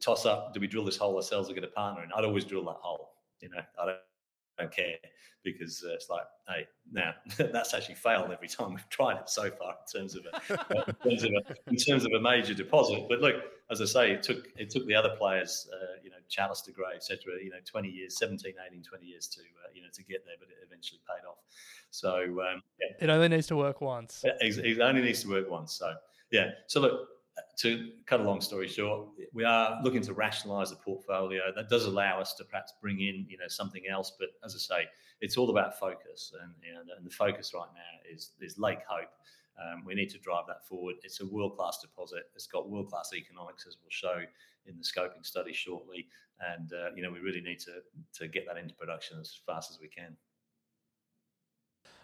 toss 0.00 0.26
up. 0.26 0.52
Do 0.54 0.60
we 0.60 0.66
drill 0.66 0.84
this 0.84 0.96
hole 0.96 1.16
ourselves 1.16 1.50
or 1.50 1.54
get 1.54 1.64
a 1.64 1.68
partner? 1.68 2.02
And 2.02 2.12
I'd 2.12 2.24
always 2.24 2.44
drill 2.44 2.64
that 2.64 2.78
hole. 2.80 3.12
You 3.40 3.50
know, 3.50 3.60
I 3.80 3.86
don't 3.86 3.98
don't 4.60 4.72
care 4.72 4.96
because 5.42 5.82
uh, 5.86 5.94
it's 5.94 6.10
like, 6.10 6.24
hey, 6.48 6.66
now 6.92 7.14
that's 7.52 7.74
actually 7.74 7.94
failed 7.94 8.30
every 8.30 8.48
time 8.48 8.70
we've 8.70 8.88
tried 8.88 9.16
it 9.16 9.28
so 9.28 9.50
far 9.50 9.76
in 9.94 10.00
terms 10.00 10.14
of 10.14 10.26
a, 10.26 10.94
in, 11.08 11.10
terms 11.10 11.24
of 11.24 11.30
a 11.30 11.70
in 11.70 11.76
terms 11.76 12.04
of 12.04 12.12
a 12.12 12.20
major 12.20 12.54
deposit. 12.54 13.06
But 13.08 13.20
look, 13.20 13.36
as 13.70 13.80
I 13.80 13.86
say, 13.86 14.12
it 14.12 14.22
took 14.22 14.48
it 14.56 14.70
took 14.70 14.86
the 14.86 14.94
other 14.94 15.14
players, 15.18 15.68
uh, 15.72 15.96
you 16.02 16.10
know, 16.10 16.16
Chalice 16.28 16.62
de 16.62 16.72
Grey, 16.72 16.94
etc. 16.94 17.34
You 17.42 17.50
know, 17.50 17.56
20 17.64 17.88
years, 17.88 18.18
17, 18.18 18.54
18, 18.68 18.82
20 18.82 19.04
years 19.06 19.28
to 19.28 19.40
uh, 19.40 19.70
you 19.74 19.82
know 19.82 19.88
to 19.92 20.02
get 20.04 20.24
there, 20.26 20.36
but 20.38 20.48
it 20.48 20.56
eventually 20.64 21.00
paid 21.08 21.26
off. 21.26 21.38
So 21.90 22.18
um, 22.18 22.62
yeah. 22.80 23.04
it 23.04 23.10
only 23.10 23.28
needs 23.28 23.46
to 23.48 23.56
work 23.56 23.80
once. 23.80 24.22
It, 24.24 24.58
it 24.58 24.80
only 24.80 25.02
needs 25.02 25.22
to 25.22 25.28
work 25.28 25.50
once. 25.50 25.72
So 25.72 25.92
yeah. 26.30 26.50
So 26.66 26.80
look, 26.80 27.08
to 27.58 27.90
cut 28.06 28.20
a 28.20 28.22
long 28.22 28.40
story 28.40 28.68
short, 28.68 29.08
we 29.32 29.44
are 29.44 29.80
looking 29.82 30.02
to 30.02 30.14
rationalise 30.14 30.70
the 30.70 30.76
portfolio. 30.76 31.42
That 31.54 31.68
does 31.68 31.84
allow 31.84 32.20
us 32.20 32.34
to 32.34 32.44
perhaps 32.44 32.72
bring 32.80 33.00
in, 33.00 33.26
you 33.28 33.36
know, 33.38 33.48
something 33.48 33.82
else. 33.90 34.12
But 34.18 34.28
as 34.44 34.54
I 34.54 34.58
say, 34.58 34.88
it's 35.20 35.36
all 35.36 35.50
about 35.50 35.78
focus, 35.78 36.32
and, 36.40 36.52
and, 36.64 36.88
and 36.96 37.06
the 37.06 37.10
focus 37.10 37.52
right 37.54 37.68
now 37.74 38.12
is 38.12 38.32
is 38.40 38.58
Lake 38.58 38.80
Hope. 38.88 39.10
Um, 39.60 39.84
we 39.84 39.94
need 39.94 40.08
to 40.10 40.18
drive 40.18 40.44
that 40.48 40.66
forward. 40.66 40.96
It's 41.02 41.20
a 41.20 41.26
world 41.26 41.56
class 41.56 41.78
deposit. 41.80 42.24
It's 42.34 42.46
got 42.46 42.70
world 42.70 42.88
class 42.88 43.10
economics, 43.14 43.66
as 43.66 43.76
we'll 43.82 43.90
show 43.90 44.22
in 44.66 44.76
the 44.78 44.84
scoping 44.84 45.24
study 45.24 45.52
shortly. 45.52 46.08
And 46.54 46.72
uh, 46.72 46.94
you 46.96 47.02
know, 47.02 47.10
we 47.10 47.20
really 47.20 47.42
need 47.42 47.60
to 47.60 47.82
to 48.14 48.28
get 48.28 48.46
that 48.46 48.56
into 48.56 48.74
production 48.74 49.18
as 49.20 49.38
fast 49.46 49.70
as 49.70 49.78
we 49.80 49.88
can. 49.88 50.16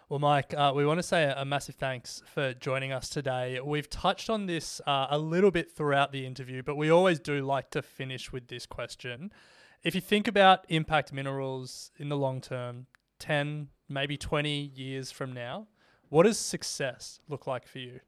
Well, 0.09 0.19
Mike, 0.19 0.53
uh, 0.55 0.71
we 0.73 0.85
want 0.85 0.99
to 0.99 1.03
say 1.03 1.33
a 1.35 1.43
massive 1.43 1.75
thanks 1.75 2.23
for 2.33 2.53
joining 2.53 2.93
us 2.93 3.09
today. 3.09 3.59
We've 3.61 3.89
touched 3.89 4.29
on 4.29 4.45
this 4.45 4.79
uh, 4.87 5.07
a 5.09 5.17
little 5.17 5.51
bit 5.51 5.69
throughout 5.69 6.13
the 6.13 6.25
interview, 6.25 6.63
but 6.63 6.77
we 6.77 6.89
always 6.89 7.19
do 7.19 7.41
like 7.41 7.71
to 7.71 7.81
finish 7.81 8.31
with 8.31 8.47
this 8.47 8.65
question. 8.65 9.33
If 9.83 9.95
you 9.95 9.99
think 9.99 10.29
about 10.29 10.63
impact 10.69 11.11
minerals 11.11 11.91
in 11.97 12.07
the 12.07 12.15
long 12.15 12.39
term, 12.39 12.85
10, 13.19 13.67
maybe 13.89 14.15
20 14.15 14.71
years 14.73 15.11
from 15.11 15.33
now, 15.33 15.67
what 16.07 16.23
does 16.23 16.39
success 16.39 17.19
look 17.27 17.45
like 17.45 17.67
for 17.67 17.79
you? 17.79 17.99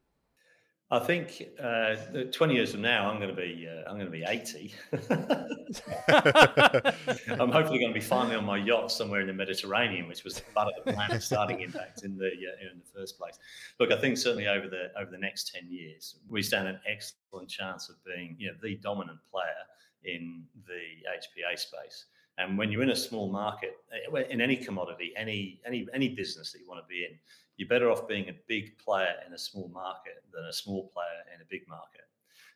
I 0.91 0.97
think 0.97 1.47
uh, 1.61 1.97
20 2.31 2.55
years 2.55 2.71
from 2.71 2.81
now, 2.81 3.11
I'm 3.11 3.19
going 3.19 3.29
to 3.29 3.35
be 3.35 3.69
uh, 3.69 3.87
I'm 3.87 3.99
going 3.99 4.07
to 4.07 4.11
be 4.11 4.23
80. 4.23 4.73
I'm 7.39 7.51
hopefully 7.51 7.77
going 7.77 7.93
to 7.93 7.95
be 7.99 7.99
finally 7.99 8.35
on 8.35 8.43
my 8.43 8.57
yacht 8.57 8.91
somewhere 8.91 9.21
in 9.21 9.27
the 9.27 9.33
Mediterranean, 9.33 10.07
which 10.07 10.23
was 10.23 10.41
part 10.55 10.67
of 10.67 10.73
the 10.83 10.93
plan 10.93 11.11
of 11.11 11.23
starting 11.23 11.59
Impact 11.59 12.03
in 12.03 12.17
the 12.17 12.25
uh, 12.25 12.71
in 12.71 12.79
the 12.79 12.99
first 12.99 13.19
place. 13.19 13.37
Look, 13.79 13.91
I 13.91 14.01
think 14.01 14.17
certainly 14.17 14.47
over 14.47 14.67
the 14.67 14.91
over 14.99 15.11
the 15.11 15.19
next 15.19 15.53
10 15.53 15.69
years, 15.69 16.15
we 16.27 16.41
stand 16.41 16.67
an 16.67 16.79
excellent 16.87 17.49
chance 17.49 17.89
of 17.89 18.03
being 18.03 18.35
you 18.39 18.47
know 18.47 18.55
the 18.63 18.77
dominant 18.77 19.19
player 19.31 19.67
in 20.05 20.43
the 20.65 20.81
HPA 21.07 21.59
space. 21.59 22.05
And 22.39 22.57
when 22.57 22.71
you're 22.71 22.83
in 22.83 22.91
a 22.91 22.95
small 22.95 23.29
market, 23.29 23.75
eh, 23.91 24.23
in 24.29 24.39
any 24.41 24.55
commodity, 24.55 25.13
any 25.15 25.59
any 25.67 25.87
any 25.93 26.09
business 26.09 26.51
that 26.51 26.59
you 26.59 26.67
want 26.67 26.83
to 26.83 26.87
be 26.87 27.05
in, 27.05 27.19
you're 27.59 27.67
better 27.67 27.91
off 27.91 28.07
being 28.07 28.29
a 28.29 28.33
big 28.47 28.77
player 28.77 29.15
in 29.27 29.33
a 29.33 29.37
small 29.37 29.69
market 29.73 30.23
than 30.33 30.45
a 30.45 30.53
small 30.53 30.89
player 30.93 31.35
in 31.35 31.41
a 31.41 31.45
big 31.49 31.67
market. 31.67 32.05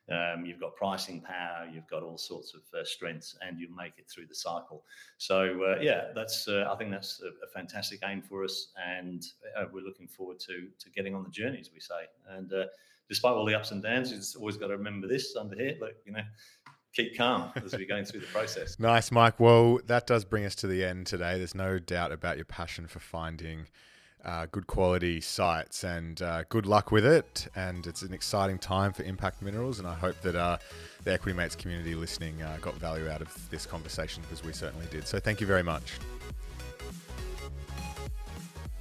Um, 0.10 0.46
you've 0.46 0.62
got 0.62 0.78
pricing 0.78 1.20
power, 1.20 1.68
you've 1.72 1.88
got 1.88 2.04
all 2.04 2.18
sorts 2.18 2.54
of 2.54 2.62
uh, 2.74 2.86
strengths, 2.86 3.36
and 3.46 3.60
you 3.60 3.68
make 3.76 3.94
it 3.98 4.10
through 4.10 4.28
the 4.28 4.36
cycle. 4.36 4.86
So 5.18 5.64
uh, 5.64 5.82
yeah, 5.82 6.06
that's 6.16 6.48
uh, 6.48 6.70
I 6.72 6.78
think 6.78 6.92
that's 6.92 7.22
a, 7.22 7.28
a, 7.46 7.50
fantastic 7.54 8.00
aim 8.06 8.22
for 8.22 8.46
us, 8.46 8.72
and 8.82 9.26
uh, 9.58 9.66
we're 9.74 9.84
looking 9.84 10.08
forward 10.08 10.40
to 10.42 10.68
to 10.80 10.90
getting 10.96 11.16
on 11.16 11.24
the 11.24 11.30
journey, 11.30 11.60
as 11.60 11.70
we 11.74 11.82
say. 11.82 12.08
And 12.30 12.52
uh, 12.54 12.66
despite 13.10 13.34
all 13.34 13.46
the 13.46 13.56
ups 13.56 13.72
and 13.72 13.84
downs, 13.84 14.12
you've 14.12 14.42
always 14.42 14.56
got 14.56 14.68
to 14.68 14.78
remember 14.78 15.08
this 15.08 15.36
under 15.38 15.56
here. 15.56 15.76
Look, 15.82 15.96
you 16.06 16.14
know, 16.14 16.24
keep 16.94 17.18
calm 17.18 17.52
as 17.56 17.74
we're 17.74 17.88
going 17.88 18.06
through 18.06 18.22
the 18.22 18.28
process. 18.28 18.80
nice, 18.80 19.12
Mike. 19.12 19.38
Well, 19.38 19.80
that 19.88 20.08
does 20.08 20.24
bring 20.24 20.46
us 20.46 20.56
to 20.56 20.68
the 20.68 20.86
end 20.86 21.08
today. 21.08 21.38
There's 21.38 21.56
no 21.56 21.80
doubt 21.80 22.14
about 22.14 22.38
your 22.38 22.46
passion 22.46 22.88
for 22.88 23.00
finding 23.00 23.68
uh, 24.26 24.48
good 24.52 24.68
quality 24.68 25.20
sites 25.22 25.84
and 25.84 26.22
uh, 26.22 26.44
good 26.50 26.66
luck 26.66 26.92
with 26.92 27.06
it. 27.06 27.48
And 27.56 27.86
it's 27.86 28.02
an 28.02 28.14
exciting 28.14 28.58
time 28.58 28.94
for 28.94 29.04
Impact 29.04 29.42
Minerals. 29.42 29.80
And 29.80 29.88
I 29.88 29.94
hope 29.94 30.20
that 30.22 30.36
uh, 30.36 30.58
the 31.04 31.14
Equity 31.14 31.36
Mates 31.38 31.56
community 31.56 31.96
listening 31.96 32.42
uh, 32.42 32.58
got 32.62 32.76
value 32.76 33.10
out 33.10 33.22
of 33.22 33.50
this 33.50 33.66
conversation 33.66 34.24
because 34.24 34.44
we 34.44 34.54
certainly 34.54 34.88
did. 34.92 35.08
So 35.08 35.20
thank 35.20 35.42
you 35.42 35.48
very 35.48 35.64
much. 35.64 36.00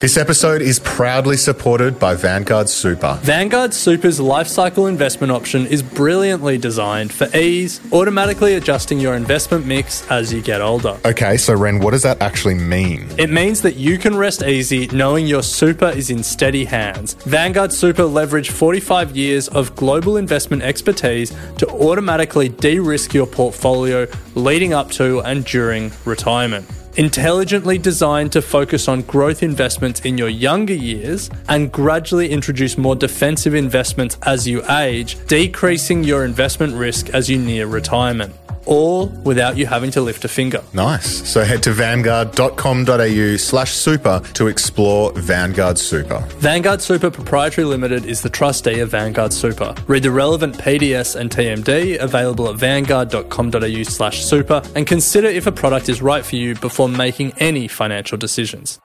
This 0.00 0.16
episode 0.16 0.62
is 0.62 0.78
proudly 0.78 1.36
supported 1.36 1.98
by 1.98 2.14
Vanguard 2.14 2.68
Super. 2.68 3.18
Vanguard 3.20 3.74
Super's 3.74 4.20
lifecycle 4.20 4.88
investment 4.88 5.32
option 5.32 5.66
is 5.66 5.82
brilliantly 5.82 6.56
designed 6.56 7.12
for 7.12 7.26
ease, 7.36 7.80
automatically 7.92 8.54
adjusting 8.54 9.00
your 9.00 9.16
investment 9.16 9.66
mix 9.66 10.08
as 10.08 10.32
you 10.32 10.40
get 10.40 10.60
older. 10.60 10.96
Okay, 11.04 11.36
so 11.36 11.52
Ren, 11.52 11.80
what 11.80 11.90
does 11.90 12.04
that 12.04 12.22
actually 12.22 12.54
mean? 12.54 13.08
It 13.18 13.28
means 13.28 13.60
that 13.62 13.74
you 13.74 13.98
can 13.98 14.16
rest 14.16 14.44
easy 14.44 14.86
knowing 14.92 15.26
your 15.26 15.42
super 15.42 15.88
is 15.88 16.10
in 16.10 16.22
steady 16.22 16.64
hands. 16.64 17.14
Vanguard 17.14 17.72
Super 17.72 18.04
leverage 18.04 18.50
45 18.50 19.16
years 19.16 19.48
of 19.48 19.74
global 19.74 20.16
investment 20.16 20.62
expertise 20.62 21.34
to 21.56 21.66
automatically 21.70 22.48
de-risk 22.48 23.14
your 23.14 23.26
portfolio 23.26 24.06
leading 24.36 24.72
up 24.72 24.92
to 24.92 25.22
and 25.22 25.44
during 25.44 25.90
retirement 26.04 26.64
intelligently 26.98 27.78
designed 27.78 28.32
to 28.32 28.42
focus 28.42 28.88
on 28.88 29.02
growth 29.02 29.42
investments 29.42 30.00
in 30.00 30.18
your 30.18 30.28
younger 30.28 30.74
years 30.74 31.30
and 31.48 31.70
gradually 31.70 32.28
introduce 32.28 32.76
more 32.76 32.96
defensive 32.96 33.54
investments 33.54 34.18
as 34.26 34.48
you 34.48 34.68
age, 34.68 35.16
decreasing 35.28 36.02
your 36.02 36.24
investment 36.24 36.74
risk 36.74 37.08
as 37.10 37.30
you 37.30 37.38
near 37.38 37.66
retirement 37.66 38.34
all 38.68 39.06
without 39.24 39.56
you 39.56 39.66
having 39.66 39.90
to 39.92 40.00
lift 40.00 40.24
a 40.24 40.28
finger. 40.28 40.62
Nice. 40.72 41.28
So 41.28 41.42
head 41.42 41.62
to 41.64 41.72
vanguard.com.au 41.72 43.36
slash 43.36 43.72
super 43.72 44.20
to 44.34 44.46
explore 44.46 45.12
Vanguard 45.12 45.78
Super. 45.78 46.20
Vanguard 46.38 46.80
Super 46.80 47.10
Proprietary 47.10 47.64
Limited 47.64 48.04
is 48.04 48.22
the 48.22 48.30
trustee 48.30 48.80
of 48.80 48.90
Vanguard 48.90 49.32
Super. 49.32 49.74
Read 49.86 50.02
the 50.02 50.10
relevant 50.10 50.56
PDS 50.58 51.16
and 51.16 51.30
TMD 51.30 51.98
available 51.98 52.48
at 52.48 52.56
vanguard.com.au 52.56 53.82
slash 53.84 54.24
super 54.24 54.62
and 54.74 54.86
consider 54.86 55.28
if 55.28 55.46
a 55.46 55.52
product 55.52 55.88
is 55.88 56.02
right 56.02 56.24
for 56.24 56.36
you 56.36 56.54
before 56.54 56.88
making 56.88 57.32
any 57.38 57.68
financial 57.68 58.18
decisions. 58.18 58.78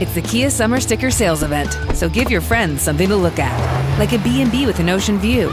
It's 0.00 0.14
the 0.14 0.22
Kia 0.22 0.50
Summer 0.50 0.80
Sticker 0.80 1.12
Sales 1.12 1.44
Event, 1.44 1.78
so 1.94 2.08
give 2.08 2.28
your 2.28 2.40
friends 2.40 2.82
something 2.82 3.08
to 3.08 3.14
look 3.14 3.38
at, 3.38 3.98
like 4.00 4.12
a 4.12 4.18
B&B 4.18 4.66
with 4.66 4.80
an 4.80 4.88
ocean 4.88 5.16
view 5.18 5.52